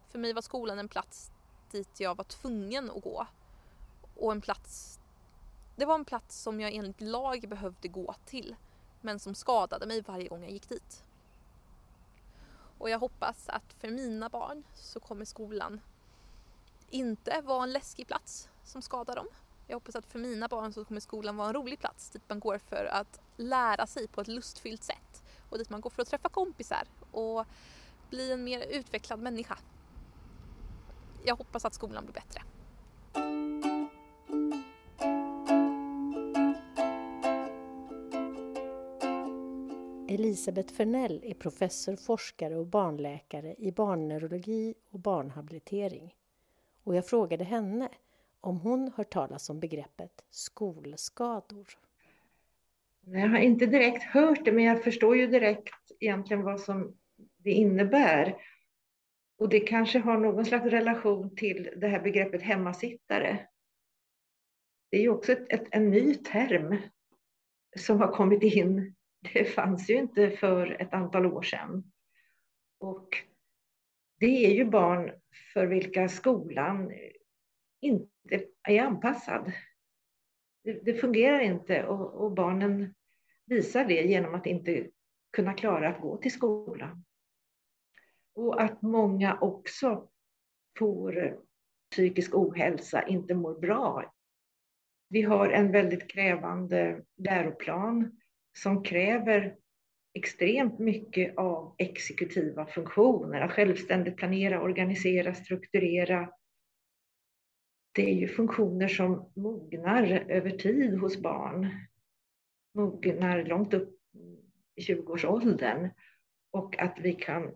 För 0.08 0.18
mig 0.18 0.32
var 0.32 0.42
skolan 0.42 0.78
en 0.78 0.88
plats 0.88 1.30
dit 1.70 2.00
jag 2.00 2.16
var 2.16 2.24
tvungen 2.24 2.90
att 2.90 3.02
gå 3.02 3.26
och 4.16 4.32
en 4.32 4.40
plats 4.40 4.98
det 5.76 5.84
var 5.84 5.94
en 5.94 6.04
plats 6.04 6.42
som 6.42 6.60
jag 6.60 6.74
enligt 6.74 7.00
lag 7.00 7.48
behövde 7.48 7.88
gå 7.88 8.14
till 8.26 8.56
men 9.00 9.18
som 9.18 9.34
skadade 9.34 9.86
mig 9.86 10.00
varje 10.00 10.28
gång 10.28 10.42
jag 10.42 10.52
gick 10.52 10.68
dit. 10.68 11.04
Och 12.78 12.90
jag 12.90 12.98
hoppas 12.98 13.48
att 13.48 13.72
för 13.72 13.90
mina 13.90 14.28
barn 14.28 14.64
så 14.74 15.00
kommer 15.00 15.24
skolan 15.24 15.80
inte 16.88 17.40
vara 17.40 17.62
en 17.62 17.72
läskig 17.72 18.06
plats 18.06 18.48
som 18.64 18.82
skadar 18.82 19.16
dem. 19.16 19.28
Jag 19.66 19.76
hoppas 19.76 19.96
att 19.96 20.06
för 20.06 20.18
mina 20.18 20.48
barn 20.48 20.72
så 20.72 20.84
kommer 20.84 21.00
skolan 21.00 21.36
vara 21.36 21.48
en 21.48 21.54
rolig 21.54 21.78
plats 21.78 22.10
dit 22.10 22.22
man 22.28 22.40
går 22.40 22.58
för 22.58 22.84
att 22.84 23.20
lära 23.36 23.86
sig 23.86 24.08
på 24.08 24.20
ett 24.20 24.28
lustfyllt 24.28 24.84
sätt 24.84 24.99
och 25.50 25.58
dit 25.58 25.70
man 25.70 25.80
går 25.80 25.90
för 25.90 26.02
att 26.02 26.08
träffa 26.08 26.28
kompisar 26.28 26.88
och 27.10 27.44
bli 28.10 28.32
en 28.32 28.44
mer 28.44 28.66
utvecklad 28.70 29.20
människa. 29.20 29.58
Jag 31.24 31.36
hoppas 31.36 31.64
att 31.64 31.74
skolan 31.74 32.04
blir 32.04 32.14
bättre. 32.14 32.42
Elisabeth 40.08 40.74
Fernell 40.74 41.20
är 41.24 41.34
professor, 41.34 41.96
forskare 41.96 42.56
och 42.56 42.66
barnläkare 42.66 43.54
i 43.58 43.72
barnneurologi 43.72 44.74
och 44.90 45.00
barnhabilitering. 45.00 46.16
Och 46.84 46.94
jag 46.94 47.06
frågade 47.06 47.44
henne 47.44 47.88
om 48.40 48.60
hon 48.60 48.92
hört 48.96 49.12
talas 49.12 49.50
om 49.50 49.60
begreppet 49.60 50.24
skolskador. 50.30 51.66
Jag 53.06 53.28
har 53.28 53.38
inte 53.38 53.66
direkt 53.66 54.02
hört 54.02 54.44
det, 54.44 54.52
men 54.52 54.64
jag 54.64 54.84
förstår 54.84 55.16
ju 55.16 55.26
direkt 55.26 55.74
egentligen 56.00 56.42
vad 56.42 56.60
som 56.60 56.96
det 57.36 57.50
innebär. 57.50 58.36
Och 59.38 59.48
det 59.48 59.60
kanske 59.60 59.98
har 59.98 60.18
någon 60.18 60.44
slags 60.44 60.66
relation 60.66 61.36
till 61.36 61.70
det 61.76 61.88
här 61.88 62.00
begreppet 62.00 62.42
hemmasittare. 62.42 63.46
Det 64.90 64.96
är 64.96 65.00
ju 65.00 65.08
också 65.08 65.32
ett, 65.32 65.52
ett, 65.52 65.68
en 65.70 65.90
ny 65.90 66.14
term 66.14 66.76
som 67.76 68.00
har 68.00 68.12
kommit 68.12 68.42
in 68.42 68.94
det 69.20 69.44
fanns 69.44 69.90
ju 69.90 69.94
inte 69.94 70.30
för 70.30 70.82
ett 70.82 70.94
antal 70.94 71.26
år 71.26 71.42
sedan. 71.42 71.92
Och 72.78 73.08
det 74.18 74.46
är 74.46 74.54
ju 74.54 74.64
barn 74.64 75.12
för 75.52 75.66
vilka 75.66 76.08
skolan 76.08 76.92
inte 77.80 78.44
är 78.68 78.82
anpassad. 78.82 79.52
Det, 80.62 80.84
det 80.84 80.94
fungerar 80.94 81.40
inte 81.40 81.86
och, 81.86 82.24
och, 82.24 82.32
barnen 82.32 82.94
visar 83.46 83.84
det 83.84 84.02
genom 84.02 84.34
att 84.34 84.46
inte 84.46 84.86
kunna 85.32 85.52
klara 85.52 85.88
att 85.88 86.00
gå 86.00 86.16
till 86.16 86.32
skolan. 86.32 87.04
Och 88.34 88.62
att 88.62 88.82
många 88.82 89.38
också 89.40 90.08
får 90.78 91.38
psykisk 91.90 92.34
ohälsa, 92.34 93.06
inte 93.06 93.34
mår 93.34 93.60
bra. 93.60 94.14
Vi 95.08 95.22
har 95.22 95.48
en 95.48 95.72
väldigt 95.72 96.08
krävande 96.10 97.02
läroplan 97.16 98.20
som 98.58 98.82
kräver 98.82 99.56
extremt 100.14 100.78
mycket 100.78 101.38
av 101.38 101.74
exekutiva 101.78 102.66
funktioner, 102.66 103.40
att 103.40 103.52
självständigt 103.52 104.16
planera, 104.16 104.62
organisera, 104.62 105.34
strukturera. 105.34 106.32
Det 107.92 108.10
är 108.10 108.14
ju 108.14 108.28
funktioner 108.28 108.88
som 108.88 109.30
mognar 109.34 110.24
över 110.28 110.50
tid 110.50 110.98
hos 110.98 111.22
barn, 111.22 111.68
mognar 112.74 113.44
långt 113.44 113.74
upp 113.74 114.00
i 114.74 114.80
20-årsåldern 114.80 115.88
och 116.50 116.78
att 116.78 116.98
vi 117.02 117.12
kan 117.12 117.54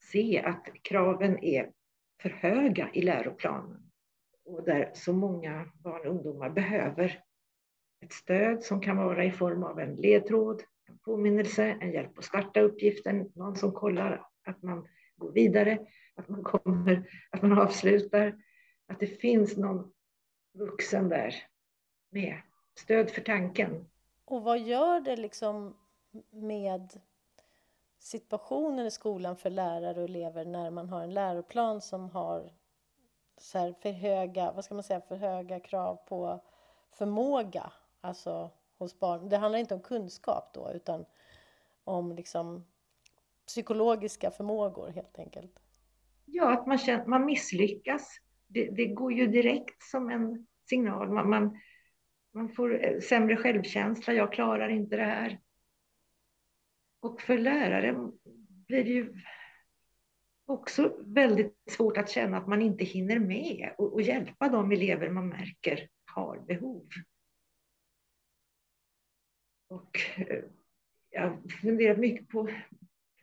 se 0.00 0.42
att 0.44 0.68
kraven 0.82 1.44
är 1.44 1.70
för 2.22 2.30
höga 2.30 2.90
i 2.92 3.02
läroplanen. 3.02 3.82
Och 4.44 4.64
där 4.64 4.90
så 4.94 5.12
många 5.12 5.72
barn 5.74 6.06
och 6.06 6.14
ungdomar 6.14 6.50
behöver 6.50 7.22
ett 8.04 8.12
stöd 8.12 8.62
som 8.62 8.80
kan 8.80 8.96
vara 8.96 9.24
i 9.24 9.30
form 9.30 9.62
av 9.62 9.80
en 9.80 9.94
ledtråd, 9.96 10.62
en 10.88 10.98
påminnelse, 10.98 11.64
en 11.80 11.92
hjälp 11.92 12.18
att 12.18 12.24
starta 12.24 12.60
uppgiften, 12.60 13.32
någon 13.34 13.56
som 13.56 13.72
kollar 13.72 14.26
att 14.46 14.62
man 14.62 14.88
går 15.16 15.32
vidare, 15.32 15.78
att 16.14 16.28
man 16.28 16.42
kommer, 16.42 17.10
att 17.30 17.42
man 17.42 17.58
avslutar, 17.58 18.34
att 18.88 19.00
det 19.00 19.06
finns 19.06 19.56
någon 19.56 19.92
vuxen 20.52 21.08
där 21.08 21.34
med 22.10 22.40
stöd 22.74 23.10
för 23.10 23.20
tanken. 23.20 23.88
Och 24.24 24.42
vad 24.42 24.58
gör 24.58 25.00
det 25.00 25.16
liksom 25.16 25.76
med 26.30 27.00
situationen 27.98 28.86
i 28.86 28.90
skolan 28.90 29.36
för 29.36 29.50
lärare 29.50 29.98
och 29.98 30.04
elever 30.04 30.44
när 30.44 30.70
man 30.70 30.88
har 30.88 31.02
en 31.02 31.14
läroplan 31.14 31.80
som 31.80 32.10
har 32.10 32.52
så 33.36 33.74
för 33.82 33.92
höga, 33.92 34.52
vad 34.52 34.64
ska 34.64 34.74
man 34.74 34.84
säga, 34.84 35.00
för 35.00 35.16
höga 35.16 35.60
krav 35.60 35.96
på 35.96 36.44
förmåga 36.90 37.72
Alltså 38.00 38.50
hos 38.78 38.98
barn. 38.98 39.28
Det 39.28 39.36
handlar 39.36 39.58
inte 39.58 39.74
om 39.74 39.80
kunskap 39.80 40.54
då 40.54 40.72
utan 40.74 41.04
om 41.84 42.12
liksom 42.12 42.64
psykologiska 43.46 44.30
förmågor 44.30 44.88
helt 44.88 45.18
enkelt? 45.18 45.58
Ja, 46.24 46.52
att 46.52 46.66
man, 46.66 46.78
känner, 46.78 47.06
man 47.06 47.24
misslyckas. 47.24 48.20
Det, 48.48 48.70
det 48.70 48.86
går 48.86 49.12
ju 49.12 49.26
direkt 49.26 49.82
som 49.82 50.10
en 50.10 50.46
signal. 50.68 51.12
Man, 51.12 51.30
man, 51.30 51.58
man 52.34 52.48
får 52.48 52.84
eh, 52.84 53.00
sämre 53.00 53.36
självkänsla. 53.36 54.12
Jag 54.12 54.32
klarar 54.32 54.68
inte 54.68 54.96
det 54.96 55.04
här. 55.04 55.40
Och 57.00 57.20
för 57.20 57.38
lärare 57.38 58.10
blir 58.66 58.84
det 58.84 58.90
ju 58.90 59.14
också 60.46 60.96
väldigt 61.00 61.56
svårt 61.70 61.96
att 61.96 62.10
känna 62.10 62.36
att 62.36 62.48
man 62.48 62.62
inte 62.62 62.84
hinner 62.84 63.18
med 63.18 63.74
och, 63.78 63.92
och 63.92 64.02
hjälpa 64.02 64.48
de 64.48 64.72
elever 64.72 65.10
man 65.10 65.28
märker 65.28 65.88
har 66.04 66.38
behov. 66.38 66.88
Och 69.68 70.00
eh, 70.16 70.44
jag 71.10 71.22
har 71.22 71.48
funderat 71.62 71.98
mycket 71.98 72.28
på 72.28 72.48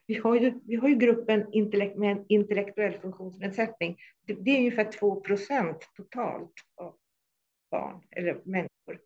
vi 0.08 0.16
har 0.16 0.36
ju, 0.36 0.60
vi 0.66 0.76
har 0.76 0.90
ju 0.90 0.96
gruppen 0.96 1.54
intellekt, 1.54 1.98
med 1.98 2.12
en 2.12 2.26
intellektuell 2.28 3.00
funktionsnedsättning. 3.00 3.98
Det, 4.26 4.34
det 4.34 4.52
är 4.52 4.58
ungefär 4.58 4.92
2 4.92 5.22
procent 5.22 5.90
totalt 5.96 6.54
av 6.76 6.98
barn 7.72 8.02
eller 8.12 8.42
människor. 8.46 9.02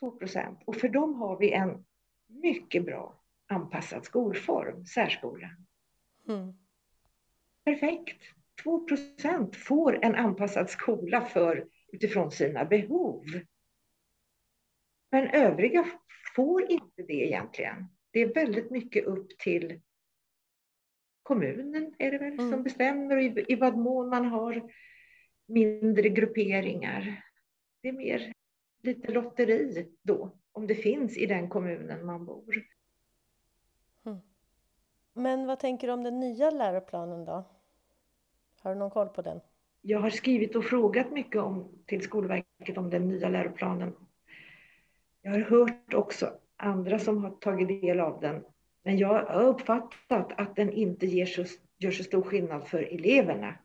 2 0.00 0.10
procent. 0.10 0.62
Och 0.64 0.76
för 0.76 0.88
dem 0.88 1.14
har 1.14 1.38
vi 1.38 1.52
en 1.52 1.84
mycket 2.26 2.84
bra 2.84 3.22
anpassad 3.46 4.04
skolform, 4.04 4.86
särskola. 4.86 5.50
Mm. 6.28 6.52
Perfekt. 7.64 8.22
2 8.62 8.86
procent 8.86 9.56
får 9.56 10.04
en 10.04 10.14
anpassad 10.14 10.70
skola 10.70 11.24
för, 11.24 11.68
utifrån 11.92 12.30
sina 12.30 12.64
behov. 12.64 13.24
Men 15.10 15.28
övriga 15.28 15.86
får 16.36 16.70
inte 16.70 17.02
det 17.02 17.26
egentligen. 17.26 17.95
Det 18.16 18.22
är 18.22 18.34
väldigt 18.34 18.70
mycket 18.70 19.04
upp 19.04 19.38
till 19.38 19.80
kommunen 21.22 21.94
är 21.98 22.10
det 22.10 22.18
väl 22.18 22.32
mm. 22.32 22.50
som 22.50 22.62
bestämmer 22.62 23.16
i, 23.16 23.44
i 23.48 23.54
vad 23.54 23.76
mån 23.78 24.08
man 24.08 24.24
har 24.24 24.72
mindre 25.46 26.08
grupperingar. 26.08 27.22
Det 27.80 27.88
är 27.88 27.92
mer 27.92 28.32
lite 28.82 29.12
lotteri 29.12 29.88
då, 30.02 30.36
om 30.52 30.66
det 30.66 30.74
finns 30.74 31.16
i 31.16 31.26
den 31.26 31.48
kommunen 31.48 32.06
man 32.06 32.26
bor. 32.26 32.62
Mm. 34.06 34.18
Men 35.12 35.46
vad 35.46 35.60
tänker 35.60 35.86
du 35.86 35.92
om 35.92 36.02
den 36.02 36.20
nya 36.20 36.50
läroplanen 36.50 37.24
då? 37.24 37.44
Har 38.60 38.74
du 38.74 38.78
någon 38.78 38.90
koll 38.90 39.08
på 39.08 39.22
den? 39.22 39.40
Jag 39.80 40.00
har 40.00 40.10
skrivit 40.10 40.56
och 40.56 40.64
frågat 40.64 41.12
mycket 41.12 41.42
om, 41.42 41.82
till 41.86 42.02
Skolverket 42.02 42.78
om 42.78 42.90
den 42.90 43.08
nya 43.08 43.28
läroplanen. 43.28 43.94
Jag 45.22 45.32
har 45.32 45.40
hört 45.40 45.94
också 45.94 46.38
andra 46.56 46.98
som 46.98 47.24
har 47.24 47.30
tagit 47.30 47.82
del 47.82 48.00
av 48.00 48.20
den. 48.20 48.44
Men 48.82 48.98
jag 48.98 49.24
har 49.24 49.42
uppfattat 49.42 50.40
att 50.40 50.56
den 50.56 50.72
inte 50.72 51.06
ger 51.06 51.26
så, 51.26 51.44
gör 51.78 51.90
så 51.90 52.04
stor 52.04 52.22
skillnad 52.22 52.68
för 52.68 52.82
eleverna. 52.94 53.58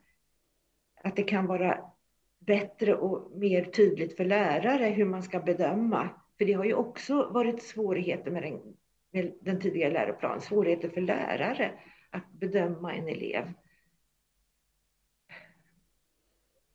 Att 1.04 1.16
det 1.16 1.24
kan 1.24 1.46
vara 1.46 1.92
bättre 2.40 2.96
och 2.96 3.32
mer 3.38 3.64
tydligt 3.64 4.18
för 4.18 4.26
lärare 4.26 4.86
hur 4.86 5.06
man 5.06 5.24
ska 5.24 5.40
bedöma. 5.40 6.10
För 6.38 6.46
det 6.46 6.54
har 6.54 6.66
ju 6.66 6.74
också 6.74 7.30
varit 7.32 7.64
svårigheter 7.64 8.32
med 8.32 8.44
den, 8.44 8.60
med 9.12 9.34
den 9.42 9.60
tidigare 9.60 9.94
läroplanen, 9.94 10.42
svårigheter 10.42 10.90
för 10.90 11.02
lärare 11.02 11.72
att 12.10 12.32
bedöma 12.32 12.94
en 12.94 13.08
elev. 13.08 13.54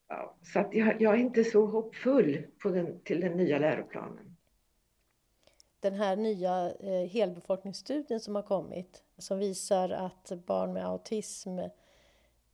Ja, 0.09 0.37
så 0.43 0.61
att 0.61 0.75
jag, 0.75 1.03
jag, 1.03 1.15
är 1.15 1.19
inte 1.19 1.45
så 1.45 1.67
hoppfull 1.67 2.47
på 2.63 2.69
den, 2.69 3.01
till 3.01 3.21
den 3.21 3.37
nya 3.37 3.59
läroplanen 3.59 4.26
den 5.91 5.99
här 5.99 6.17
nya 6.17 6.73
eh, 6.81 7.09
helbefolkningsstudien 7.09 8.21
som 8.21 8.35
har 8.35 8.43
kommit 8.43 9.03
som 9.19 9.39
visar 9.39 9.91
att 9.91 10.33
barn 10.47 10.73
med 10.73 10.87
autism 10.87 11.59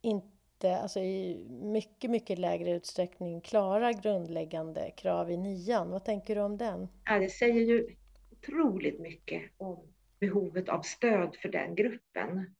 inte, 0.01 0.77
alltså 0.77 1.01
i 1.01 1.47
mycket, 1.51 2.11
mycket 2.11 2.39
lägre 2.39 2.71
utsträckning 2.71 3.41
klarar 3.41 3.93
grundläggande 3.93 4.91
krav 4.91 5.31
i 5.31 5.37
nian. 5.37 5.91
Vad 5.91 6.05
tänker 6.05 6.35
du 6.35 6.41
om 6.41 6.57
den? 6.57 6.89
Ja, 7.05 7.19
det 7.19 7.29
säger 7.29 7.61
ju 7.61 7.97
otroligt 8.31 9.01
mycket 9.01 9.43
om 9.57 9.93
behovet 10.21 10.69
av 10.69 10.83
stöd 10.83 11.37
för 11.37 11.49
den 11.49 11.75
gruppen. 11.75 12.55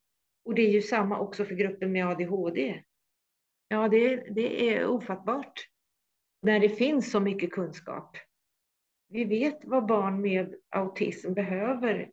Och 0.45 0.55
det 0.55 0.63
är 0.63 0.71
ju 0.71 0.83
samma 0.83 1.19
också 1.19 1.45
för 1.45 1.55
gruppen 1.55 1.93
med 1.93 2.07
ADHD. 2.07 2.83
Ja, 3.69 3.89
det, 3.89 4.17
det 4.17 4.75
är 4.75 4.87
ofattbart 4.87 5.69
när 6.43 6.61
det 6.61 6.69
finns 6.69 7.11
så 7.11 7.21
mycket 7.21 7.51
kunskap 7.51 8.17
vi 9.13 9.25
vet 9.25 9.59
vad 9.65 9.87
barn 9.87 10.21
med 10.21 10.55
autism 10.69 11.35
behöver 11.35 12.11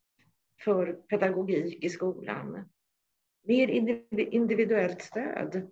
för 0.64 0.94
pedagogik 0.94 1.84
i 1.84 1.90
skolan. 1.90 2.70
Mer 3.44 3.68
individuellt 4.18 5.02
stöd. 5.02 5.72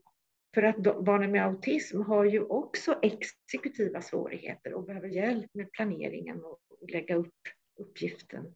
För 0.54 0.64
att 0.64 1.04
barnen 1.06 1.32
med 1.32 1.46
autism 1.46 2.02
har 2.02 2.26
ju 2.26 2.42
också 2.42 3.00
exekutiva 3.02 4.02
svårigheter 4.02 4.74
och 4.74 4.84
behöver 4.84 5.08
hjälp 5.08 5.54
med 5.54 5.72
planeringen 5.72 6.44
och 6.44 6.60
lägga 6.90 7.16
upp 7.16 7.36
uppgiften 7.80 8.56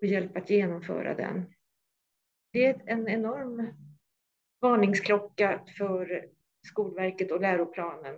och 0.00 0.06
hjälp 0.06 0.36
att 0.36 0.50
genomföra 0.50 1.14
den. 1.14 1.52
Det 2.52 2.66
är 2.66 2.82
en 2.86 3.08
enorm 3.08 3.66
varningsklocka 4.60 5.60
för 5.78 6.28
Skolverket 6.66 7.32
och 7.32 7.40
läroplanen 7.40 8.16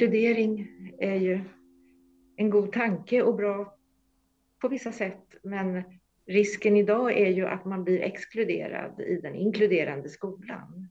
inkludering 0.00 0.68
är 0.98 1.14
ju 1.14 1.40
en 2.36 2.50
god 2.50 2.72
tanke 2.72 3.22
och 3.22 3.34
bra 3.34 3.76
på 4.58 4.68
vissa 4.68 4.92
sätt, 4.92 5.36
men 5.42 5.82
risken 6.26 6.76
idag 6.76 7.12
är 7.18 7.30
ju 7.30 7.46
att 7.46 7.64
man 7.64 7.84
blir 7.84 8.00
exkluderad 8.00 9.00
i 9.00 9.16
den 9.16 9.34
inkluderande 9.34 10.08
skolan. 10.08 10.88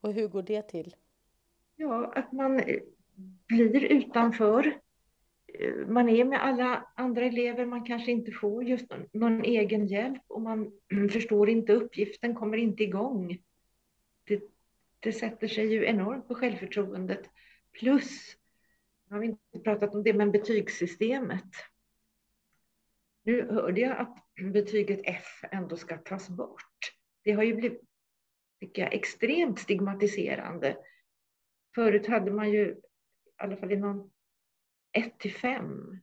Och 0.00 0.12
hur 0.12 0.28
går 0.28 0.42
det 0.42 0.62
till? 0.62 0.94
Ja, 1.76 2.12
att 2.14 2.32
man 2.32 2.62
blir 3.46 3.84
utanför. 3.84 4.74
Man 5.86 6.08
är 6.08 6.24
med 6.24 6.44
alla 6.44 6.86
andra 6.96 7.24
elever, 7.24 7.66
man 7.66 7.84
kanske 7.84 8.10
inte 8.10 8.32
får 8.32 8.64
just 8.64 8.90
någon, 8.90 9.06
någon 9.12 9.44
egen 9.44 9.86
hjälp 9.86 10.22
och 10.26 10.42
man 10.42 10.72
förstår 11.12 11.48
inte 11.48 11.72
uppgiften, 11.72 12.34
kommer 12.34 12.56
inte 12.56 12.82
igång. 12.82 13.38
Det, 14.24 14.42
det 15.00 15.12
sätter 15.12 15.48
sig 15.48 15.66
ju 15.66 15.84
enormt 15.84 16.28
på 16.28 16.34
självförtroendet 16.34 17.31
Plus, 17.78 18.36
nu 19.06 19.14
har 19.14 19.20
vi 19.20 19.26
inte 19.26 19.58
pratat 19.64 19.94
om 19.94 20.02
det, 20.02 20.12
men 20.12 20.32
betygssystemet. 20.32 21.50
Nu 23.24 23.46
hörde 23.50 23.80
jag 23.80 23.98
att 23.98 24.16
betyget 24.52 25.00
F 25.04 25.44
ändå 25.50 25.76
ska 25.76 25.98
tas 25.98 26.28
bort. 26.28 26.94
Det 27.22 27.32
har 27.32 27.42
ju 27.42 27.54
blivit, 27.54 27.80
tycker 28.60 28.82
jag, 28.82 28.94
extremt 28.94 29.58
stigmatiserande. 29.58 30.76
Förut 31.74 32.06
hade 32.06 32.30
man 32.30 32.50
ju, 32.50 32.68
i 32.68 32.80
alla 33.36 33.56
fall 33.56 33.72
inom 33.72 34.12
1 34.92 35.18
till 35.18 35.34
5, 35.34 35.98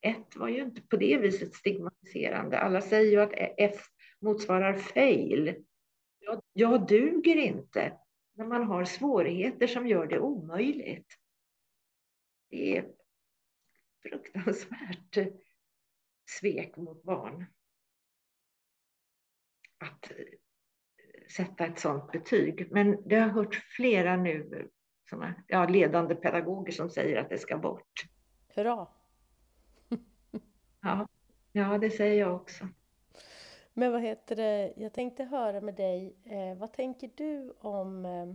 1 0.00 0.36
var 0.36 0.48
ju 0.48 0.62
inte 0.62 0.82
på 0.82 0.96
det 0.96 1.18
viset 1.18 1.54
stigmatiserande. 1.54 2.58
Alla 2.58 2.80
säger 2.80 3.10
ju 3.10 3.20
att 3.20 3.32
F 3.56 3.80
motsvarar 4.20 4.76
fail. 4.76 5.64
Jag, 6.18 6.42
jag 6.52 6.86
duger 6.86 7.36
inte 7.36 7.98
när 8.38 8.46
man 8.46 8.62
har 8.62 8.84
svårigheter 8.84 9.66
som 9.66 9.86
gör 9.86 10.06
det 10.06 10.20
omöjligt. 10.20 11.18
Det 12.50 12.76
är 12.76 12.92
fruktansvärt 14.02 15.18
svek 16.40 16.76
mot 16.76 17.02
barn. 17.02 17.46
Att 19.78 20.12
sätta 21.36 21.66
ett 21.66 21.78
sådant 21.78 22.12
betyg. 22.12 22.68
Men 22.72 23.08
det 23.08 23.16
har 23.16 23.28
hört 23.28 23.54
flera 23.54 24.16
nu, 24.16 24.68
är, 25.22 25.42
ja, 25.46 25.68
ledande 25.68 26.14
pedagoger 26.14 26.72
som 26.72 26.90
säger 26.90 27.16
att 27.16 27.30
det 27.30 27.38
ska 27.38 27.58
bort. 27.58 28.04
Hurra! 28.48 28.88
ja, 30.80 31.08
ja, 31.52 31.78
det 31.78 31.90
säger 31.90 32.20
jag 32.20 32.34
också. 32.34 32.68
Men 33.78 33.92
vad 33.92 34.02
heter 34.02 34.36
det, 34.36 34.72
jag 34.76 34.92
tänkte 34.92 35.24
höra 35.24 35.60
med 35.60 35.74
dig, 35.74 36.16
eh, 36.24 36.58
vad 36.58 36.72
tänker 36.72 37.10
du 37.16 37.52
om, 37.58 38.06
eh, 38.06 38.34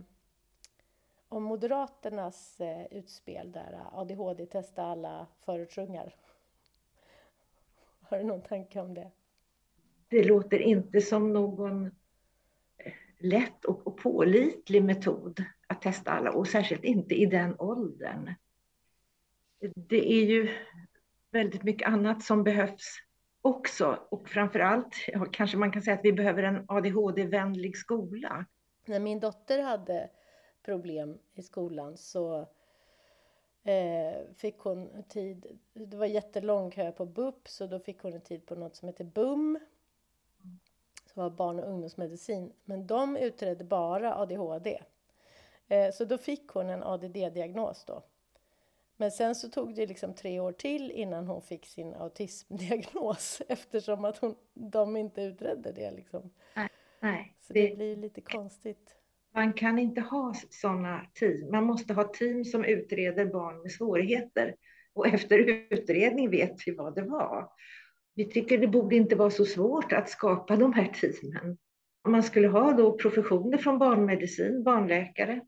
om 1.28 1.42
Moderaternas 1.42 2.60
eh, 2.60 2.86
utspel 2.90 3.52
där 3.52 3.72
eh, 3.72 3.98
ADHD 3.98 4.46
testa 4.46 4.82
alla 4.82 5.26
förortsungar? 5.44 6.14
Har 8.00 8.18
du 8.18 8.24
någon 8.24 8.42
tanke 8.42 8.80
om 8.80 8.94
det? 8.94 9.10
Det 10.08 10.24
låter 10.24 10.58
inte 10.58 11.00
som 11.00 11.32
någon 11.32 11.86
eh, 12.76 12.92
lätt 13.18 13.64
och, 13.64 13.86
och 13.86 13.96
pålitlig 13.96 14.84
metod 14.84 15.44
att 15.66 15.82
testa 15.82 16.10
alla 16.10 16.32
och 16.32 16.48
särskilt 16.48 16.84
inte 16.84 17.14
i 17.14 17.26
den 17.26 17.56
åldern. 17.58 18.34
Det 19.74 20.12
är 20.12 20.24
ju 20.24 20.48
väldigt 21.30 21.62
mycket 21.62 21.88
annat 21.88 22.22
som 22.22 22.44
behövs 22.44 23.04
också. 23.44 23.98
Och 24.08 24.28
framför 24.28 24.60
allt 24.60 24.94
ja, 25.08 25.26
kanske 25.32 25.56
man 25.56 25.72
kan 25.72 25.82
säga 25.82 25.96
att 25.96 26.04
vi 26.04 26.12
behöver 26.12 26.42
en 26.42 26.64
ADHD-vänlig 26.68 27.76
skola. 27.76 28.44
När 28.84 29.00
min 29.00 29.20
dotter 29.20 29.62
hade 29.62 30.10
problem 30.62 31.18
i 31.34 31.42
skolan 31.42 31.96
så 31.96 32.48
eh, 33.64 34.14
fick 34.36 34.58
hon 34.58 35.02
tid, 35.08 35.58
det 35.72 35.96
var 35.96 36.06
jättelång 36.06 36.70
kö 36.70 36.92
på 36.92 37.06
BUP 37.06 37.48
så 37.48 37.66
då 37.66 37.78
fick 37.78 38.02
hon 38.02 38.12
en 38.12 38.20
tid 38.20 38.46
på 38.46 38.54
något 38.54 38.76
som 38.76 38.88
heter 38.88 39.04
BUM 39.04 39.58
som 41.14 41.22
var 41.22 41.30
barn 41.30 41.60
och 41.60 41.68
ungdomsmedicin. 41.68 42.52
Men 42.64 42.86
de 42.86 43.16
utredde 43.16 43.64
bara 43.64 44.14
ADHD. 44.14 44.82
Eh, 45.68 45.92
så 45.92 46.04
då 46.04 46.18
fick 46.18 46.48
hon 46.48 46.70
en 46.70 46.82
ADD-diagnos 46.82 47.84
då. 47.86 48.02
Men 48.96 49.10
sen 49.10 49.34
så 49.34 49.48
tog 49.48 49.74
det 49.74 49.86
liksom 49.86 50.14
tre 50.14 50.40
år 50.40 50.52
till 50.52 50.90
innan 50.90 51.26
hon 51.26 51.42
fick 51.42 51.66
sin 51.66 51.94
autismdiagnos 51.94 53.42
eftersom 53.48 54.04
att 54.04 54.18
hon, 54.18 54.34
de 54.54 54.96
inte 54.96 55.22
utredde 55.22 55.72
det. 55.72 55.90
Liksom. 55.90 56.30
Nej, 56.56 56.68
nej, 57.00 57.36
så 57.40 57.52
det, 57.52 57.68
det 57.68 57.76
blir 57.76 57.96
lite 57.96 58.20
konstigt. 58.20 58.96
Man 59.34 59.52
kan 59.52 59.78
inte 59.78 60.00
ha 60.00 60.34
sådana 60.50 61.06
team. 61.14 61.50
Man 61.50 61.64
måste 61.64 61.94
ha 61.94 62.04
team 62.04 62.44
som 62.44 62.64
utreder 62.64 63.26
barn 63.26 63.62
med 63.62 63.72
svårigheter. 63.72 64.54
Och 64.92 65.06
efter 65.06 65.38
utredning 65.70 66.30
vet 66.30 66.56
vi 66.66 66.74
vad 66.74 66.94
det 66.94 67.02
var. 67.02 67.48
Vi 68.14 68.24
tycker 68.24 68.58
det 68.58 68.68
borde 68.68 68.96
inte 68.96 69.16
vara 69.16 69.30
så 69.30 69.44
svårt 69.44 69.92
att 69.92 70.10
skapa 70.10 70.56
de 70.56 70.72
här 70.72 70.92
teamen. 71.00 71.58
Man 72.08 72.22
skulle 72.22 72.48
ha 72.48 72.72
då 72.72 72.98
professioner 72.98 73.58
från 73.58 73.78
barnmedicin, 73.78 74.62
barnläkare, 74.62 75.40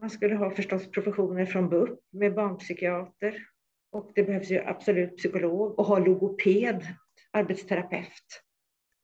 man 0.00 0.10
skulle 0.10 0.36
ha 0.36 0.50
förstås 0.50 0.90
professioner 0.90 1.46
från 1.46 1.68
BUP 1.68 2.00
med 2.10 2.34
barnpsykiater 2.34 3.46
och 3.90 4.12
det 4.14 4.22
behövs 4.22 4.50
ju 4.50 4.58
absolut 4.58 5.16
psykolog 5.16 5.78
och 5.78 5.86
ha 5.86 5.98
logoped, 5.98 6.86
arbetsterapeut, 7.30 8.42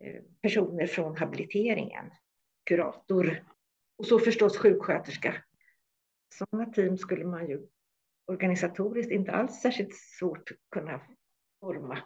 eh, 0.04 0.22
personer 0.42 0.86
från 0.86 1.16
habiliteringen, 1.16 2.10
kurator 2.64 3.44
och 3.98 4.06
så 4.06 4.18
förstås 4.18 4.58
sjuksköterska. 4.58 5.34
Sådana 6.34 6.72
team 6.72 6.98
skulle 6.98 7.24
man 7.24 7.48
ju 7.48 7.66
organisatoriskt 8.26 9.12
inte 9.12 9.32
alls 9.32 9.60
särskilt 9.60 9.94
svårt 9.94 10.52
kunna 10.70 11.00
forma. 11.60 11.98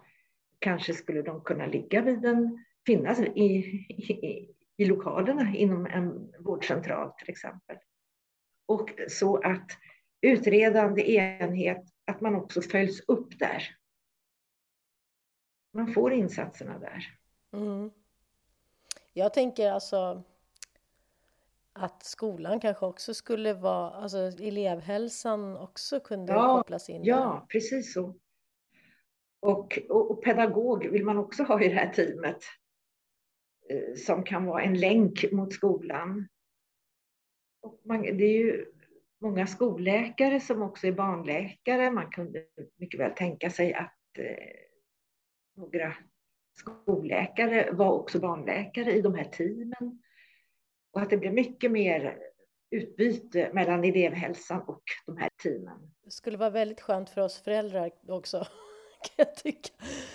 Kanske 0.59 0.94
skulle 0.94 1.22
de 1.22 1.44
kunna 1.44 1.66
ligga 1.66 2.03
vid 2.03 2.24
en, 2.24 2.64
finnas 2.87 3.20
i, 3.20 3.42
i, 3.44 4.55
i 4.76 4.85
lokalerna 4.85 5.55
inom 5.55 5.87
en 5.87 6.33
vårdcentral 6.38 7.12
till 7.18 7.31
exempel 7.31 7.76
och 8.70 8.90
så 9.09 9.37
att 9.37 9.70
utredande 10.20 11.12
enhet, 11.12 11.85
att 12.04 12.20
man 12.20 12.35
också 12.35 12.62
följs 12.62 13.00
upp 13.09 13.38
där. 13.38 13.76
Man 15.72 15.92
får 15.92 16.12
insatserna 16.12 16.78
där. 16.78 17.18
Mm. 17.52 17.90
Jag 19.12 19.35
tänker 19.35 19.72
alltså 19.72 20.24
att 21.72 22.04
skolan 22.04 22.61
kanske 22.61 22.87
också 22.87 23.14
skulle 23.14 23.54
vara, 23.54 23.90
alltså 23.90 24.18
elevhälsan 24.18 25.56
också 25.56 26.00
kunde 26.00 26.33
ja, 26.33 26.56
kopplas 26.56 26.90
in. 26.90 27.04
Ja, 27.04 27.16
där. 27.16 27.46
precis 27.46 27.92
så. 27.92 28.14
Och, 29.40 29.78
och, 29.88 30.11
och, 30.11 30.24
pedagog 30.24 30.87
vill 30.87 31.04
man 31.04 31.18
också 31.18 31.42
ha 31.42 31.62
i 31.62 31.68
det 31.68 31.74
här 31.74 31.92
teamet 31.92 32.44
eh, 33.68 33.94
som 33.96 34.24
kan 34.24 34.46
vara 34.46 34.62
en 34.62 34.80
länk 34.80 35.33
mot 35.33 35.52
skolan. 35.52 36.28
Och 37.62 37.81
man, 37.85 38.03
det 38.03 38.25
är 38.25 38.38
ju 38.38 38.66
många 39.20 39.46
skolläkare 39.46 40.40
som 40.40 40.62
också 40.62 40.87
är 40.87 40.92
barnläkare. 40.92 41.90
Man 41.90 42.11
kunde 42.11 42.44
mycket 42.77 43.01
väl 43.01 43.11
tänka 43.11 43.51
sig 43.51 43.75
att 43.75 44.18
eh, 44.18 44.35
några 45.57 45.94
skolläkare 46.53 47.73
var 47.73 47.92
också 47.92 48.20
barnläkare 48.20 48.92
i 48.92 49.01
de 49.01 49.14
här 49.14 49.25
teamen. 49.25 50.03
Och 50.92 51.01
att 51.01 51.11
det 51.11 51.16
blev 51.16 51.33
mycket 51.33 51.70
mer 51.70 52.18
utbyte 52.70 53.51
mellan 53.53 53.85
elevhälsan 53.85 54.62
och 54.62 54.83
de 55.07 55.16
här 55.16 55.29
teamen. 55.42 55.92
Det 56.05 56.11
skulle 56.11 56.37
vara 56.37 56.51
väldigt 56.51 56.81
skönt 56.81 57.11
för 57.11 57.20
oss 57.20 57.42
föräldrar 57.42 57.90
också 58.09 58.46
kan 59.02 59.14
jag 59.16 59.34
tycka. 59.34 59.68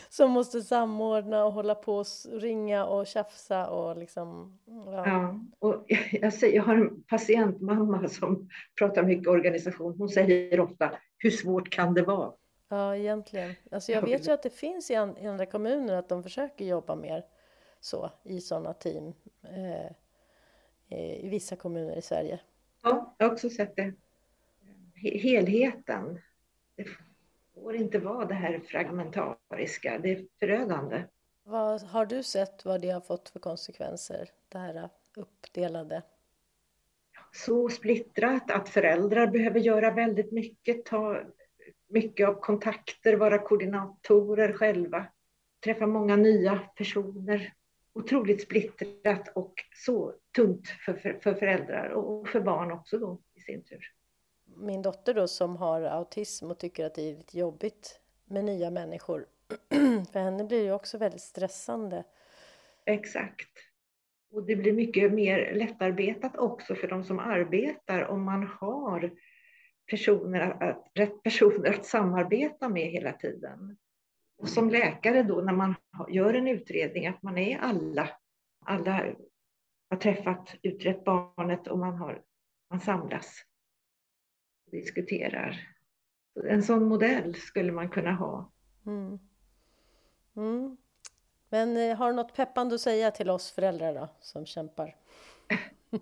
Som 0.10 0.32
måste 0.32 0.62
samordna 0.62 1.46
och 1.46 1.54
hålla 1.54 1.76
på 1.76 1.96
och 1.96 2.06
ringa 2.32 2.86
och 2.86 3.08
tjafsa 3.08 3.70
och 3.70 3.98
liksom. 3.98 4.60
Ja, 4.66 5.08
ja 5.08 5.40
och 5.60 5.86
jag, 6.12 6.34
säger, 6.34 6.56
jag 6.56 6.64
har 6.64 6.76
en 6.76 7.04
patientmamma 7.04 8.10
som 8.10 8.50
pratar 8.80 9.04
mycket 9.04 9.28
organisation. 9.28 9.96
Hon 9.98 10.10
säger 10.10 10.60
ofta, 10.60 10.92
hur 11.18 11.32
svårt 11.32 11.70
kan 11.70 11.94
det 11.94 12.02
vara? 12.02 12.34
Ja, 12.70 12.96
egentligen. 12.96 13.56
Alltså 13.72 13.92
jag 13.92 14.02
vet 14.02 14.28
ju 14.28 14.32
att 14.32 14.44
det 14.44 14.50
finns 14.50 14.92
i, 14.92 14.96
andra 14.96 15.46
kommuner 15.46 15.94
att 15.94 16.10
de 16.10 16.24
försöker 16.24 16.66
jobba 16.66 16.96
mer 16.96 17.26
så 17.80 18.10
i 18.24 18.42
sådana 18.42 18.74
team 18.74 19.14
eh, 19.44 19.92
i 21.00 21.30
vissa 21.30 21.56
kommuner 21.56 21.98
i 21.98 22.02
Sverige. 22.02 22.40
Ja, 22.84 23.16
jag 23.18 23.26
har 23.26 23.34
också 23.34 23.50
sett 23.50 23.76
det. 23.76 23.94
Helheten 24.96 26.20
får 27.66 27.76
inte 27.76 28.00
vara 28.00 28.26
det 28.26 28.34
här 28.34 28.60
fragmentariska. 28.60 30.00
Det 30.00 30.12
är 30.12 30.26
förödande. 30.40 31.04
Vad 31.44 31.82
har 31.82 32.06
du 32.06 32.24
sett 32.24 32.66
vad 32.66 32.82
det 32.82 32.90
har 32.90 33.02
fått 33.02 33.30
för 33.30 33.40
konsekvenser, 33.40 34.30
det 34.50 34.58
här 34.58 34.90
uppdelade? 35.16 36.04
Så 37.32 37.70
splittrat 37.70 38.52
att 38.52 38.70
föräldrar 38.70 39.28
behöver 39.28 39.60
göra 39.60 39.92
väldigt 39.92 40.32
mycket, 40.32 40.86
ta 40.86 41.22
mycket 41.88 42.28
av 42.28 42.34
kontakter, 42.34 43.16
vara 43.16 43.40
koordinatorer 43.40 44.54
själva, 44.54 45.06
träffa 45.64 45.88
många 45.88 46.16
nya 46.16 46.60
personer. 46.76 47.54
Otroligt 47.94 48.42
splittrat 48.42 49.32
och 49.36 49.54
så 49.86 50.14
tungt 50.36 50.68
för, 50.68 50.94
för, 50.94 51.20
för 51.24 51.34
föräldrar 51.34 51.90
och 51.90 52.28
för 52.28 52.42
barn 52.42 52.72
också 52.72 52.98
då 52.98 53.22
i 53.34 53.42
sin 53.42 53.64
tur 53.64 53.92
min 54.58 54.82
dotter 54.82 55.14
då 55.14 55.28
som 55.28 55.56
har 55.56 55.82
autism 55.82 56.52
och 56.52 56.58
tycker 56.58 56.86
att 56.86 56.96
det 56.96 57.10
är 57.10 57.16
lite 57.16 57.40
jobbigt 57.40 58.00
med 58.26 58.44
nya 58.44 58.72
människor. 58.72 59.26
För 60.12 60.20
henne 60.20 60.44
blir 60.44 60.66
det 60.66 60.72
också 60.72 60.98
väldigt 60.98 61.22
stressande. 61.22 62.04
Exakt. 62.86 63.50
Och 64.32 64.44
det 64.44 64.56
blir 64.56 64.74
mycket 64.74 65.14
mer 65.14 65.54
lättarbetat 65.56 66.38
också 66.38 66.76
för 66.76 66.88
de 66.88 67.04
som 67.04 67.20
arbetar 67.20 68.02
om 68.02 68.24
man 68.24 68.48
har 68.60 69.12
personer 69.90 70.40
att, 70.42 70.88
rätt 70.94 71.24
personer 71.24 71.70
att 71.70 71.86
samarbeta 71.86 72.70
med 72.70 72.92
hela 72.92 73.14
tiden. 73.14 73.78
Och 74.38 74.50
som 74.50 74.70
läkare 74.70 75.24
då 75.24 75.42
när 75.42 75.54
man 75.54 75.76
gör 76.10 76.34
en 76.34 76.48
utredning 76.48 77.08
att 77.08 77.24
man 77.24 77.38
är 77.38 77.58
alla, 77.58 78.10
alla 78.66 79.16
har 79.90 79.98
träffat, 79.98 80.56
utrett 80.62 81.04
barnet 81.04 81.68
och 81.68 81.80
man, 81.80 81.96
har, 81.96 82.22
man 82.70 82.80
samlas 82.80 83.46
diskuterar. 84.76 85.70
En 86.50 86.64
sån 86.64 86.88
modell 86.88 87.36
skulle 87.36 87.72
man 87.72 87.90
kunna 87.90 88.12
ha. 88.12 88.52
Mm. 88.86 89.20
Mm. 90.36 90.78
Men 91.50 91.78
eh, 91.78 91.98
har 91.98 92.10
du 92.10 92.16
något 92.16 92.36
peppande 92.36 92.76
att 92.76 92.82
säga 92.82 93.12
till 93.12 93.30
oss 93.30 93.52
föräldrar 93.52 93.94
då, 93.94 94.10
som 94.20 94.46
kämpar? 94.46 94.96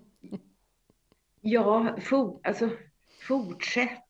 ja, 1.40 1.96
for, 2.00 2.40
alltså, 2.42 2.70
fortsätt 3.28 4.00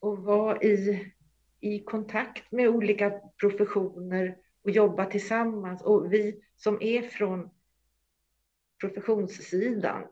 och 0.00 0.18
vara 0.18 0.62
i, 0.62 1.12
i 1.60 1.78
kontakt 1.78 2.52
med 2.52 2.68
olika 2.68 3.20
professioner 3.40 4.36
och 4.62 4.70
jobba 4.70 5.04
tillsammans. 5.04 5.82
Och 5.82 6.12
vi 6.12 6.42
som 6.56 6.82
är 6.82 7.02
från 7.02 7.50
professionssidan, 8.80 10.06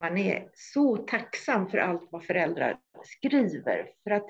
man 0.00 0.18
är 0.18 0.50
så 0.54 0.96
tacksam 0.96 1.68
för 1.68 1.78
allt 1.78 2.08
vad 2.12 2.24
föräldrar 2.24 2.80
skriver, 3.04 3.92
för 4.04 4.10
att 4.10 4.26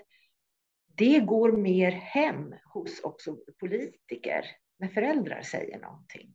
det 0.87 1.21
går 1.21 1.53
mer 1.53 1.91
hem 1.91 2.55
hos 2.65 3.01
också 3.01 3.37
politiker 3.61 4.45
när 4.79 4.89
föräldrar 4.89 5.43
säger 5.43 5.79
någonting. 5.79 6.35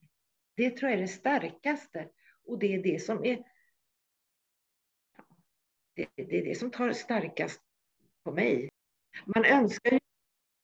Det 0.55 0.69
tror 0.69 0.91
jag 0.91 0.97
är 0.97 1.01
det 1.01 1.07
starkaste 1.07 2.09
och 2.43 2.59
det 2.59 2.73
är 2.73 2.83
det 2.83 3.01
som 3.01 3.25
är 3.25 3.43
det, 5.95 6.07
det 6.15 6.37
är 6.37 6.45
det 6.45 6.55
som 6.55 6.71
tar 6.71 6.91
starkast 6.91 7.61
på 8.23 8.31
mig. 8.31 8.69
Man 9.25 9.45
önskar 9.45 9.91
ju, 9.91 9.99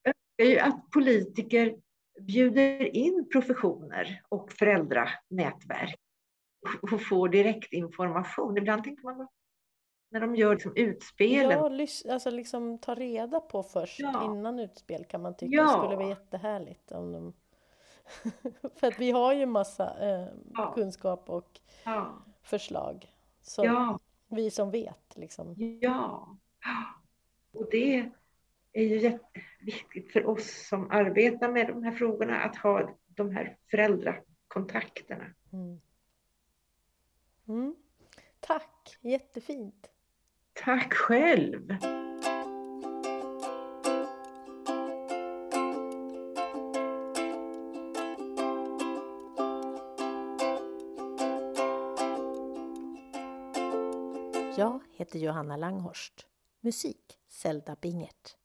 önskar 0.03 0.53
ju 0.53 0.60
att 0.60 0.91
politiker 0.91 1.77
bjuder 2.21 2.95
in 2.95 3.29
professioner 3.32 4.21
och 4.29 4.53
föräldranätverk 4.53 5.99
och 6.81 7.01
får 7.01 7.29
direktinformation. 7.29 8.57
Ibland 8.57 8.83
tänker 8.83 9.03
man 9.03 9.27
när 10.11 10.19
de 10.19 10.35
gör 10.35 10.53
liksom 10.53 10.73
utspelen. 10.75 11.77
Ja, 11.79 12.13
alltså 12.13 12.29
liksom 12.29 12.79
ta 12.79 12.95
reda 12.95 13.39
på 13.39 13.63
först 13.63 13.99
ja. 13.99 14.25
innan 14.25 14.59
utspel 14.59 15.05
kan 15.05 15.21
man 15.21 15.37
tycka. 15.37 15.55
Ja. 15.55 15.63
Det 15.63 15.69
skulle 15.69 15.95
vara 15.95 16.09
jättehärligt 16.09 16.91
om 16.91 17.11
de... 17.11 17.33
För 18.79 18.87
att 18.87 18.99
vi 18.99 19.11
har 19.11 19.33
ju 19.33 19.45
massa 19.45 19.99
eh, 19.99 20.27
ja. 20.53 20.73
kunskap 20.75 21.29
och 21.29 21.59
förslag. 22.43 23.15
Så 23.41 23.99
vi 24.27 24.51
som 24.51 24.71
vet 24.71 25.15
liksom. 25.15 25.55
Ja. 25.81 26.37
Och 27.53 27.67
det, 27.71 28.11
är 28.73 28.83
ju 28.83 28.99
jätteviktigt 28.99 30.13
för 30.13 30.25
oss 30.25 30.67
som 30.67 30.91
arbetar 30.91 31.51
med 31.51 31.67
de 31.67 31.83
här 31.83 31.91
frågorna 31.91 32.39
att 32.39 32.55
ha 32.55 32.95
de 33.07 33.31
här 33.31 33.57
föräldrakontakterna. 33.71 35.25
Mm. 35.53 35.81
Mm. 37.49 37.75
Tack, 38.39 38.97
jättefint. 39.01 39.89
Tack 40.53 40.93
själv. 40.93 41.75
Jag 54.57 54.79
heter 54.91 55.19
Johanna 55.19 55.57
Langhorst. 55.57 56.25
Musik 56.62 57.19
Zelda 57.27 57.75
Bingert. 57.81 58.35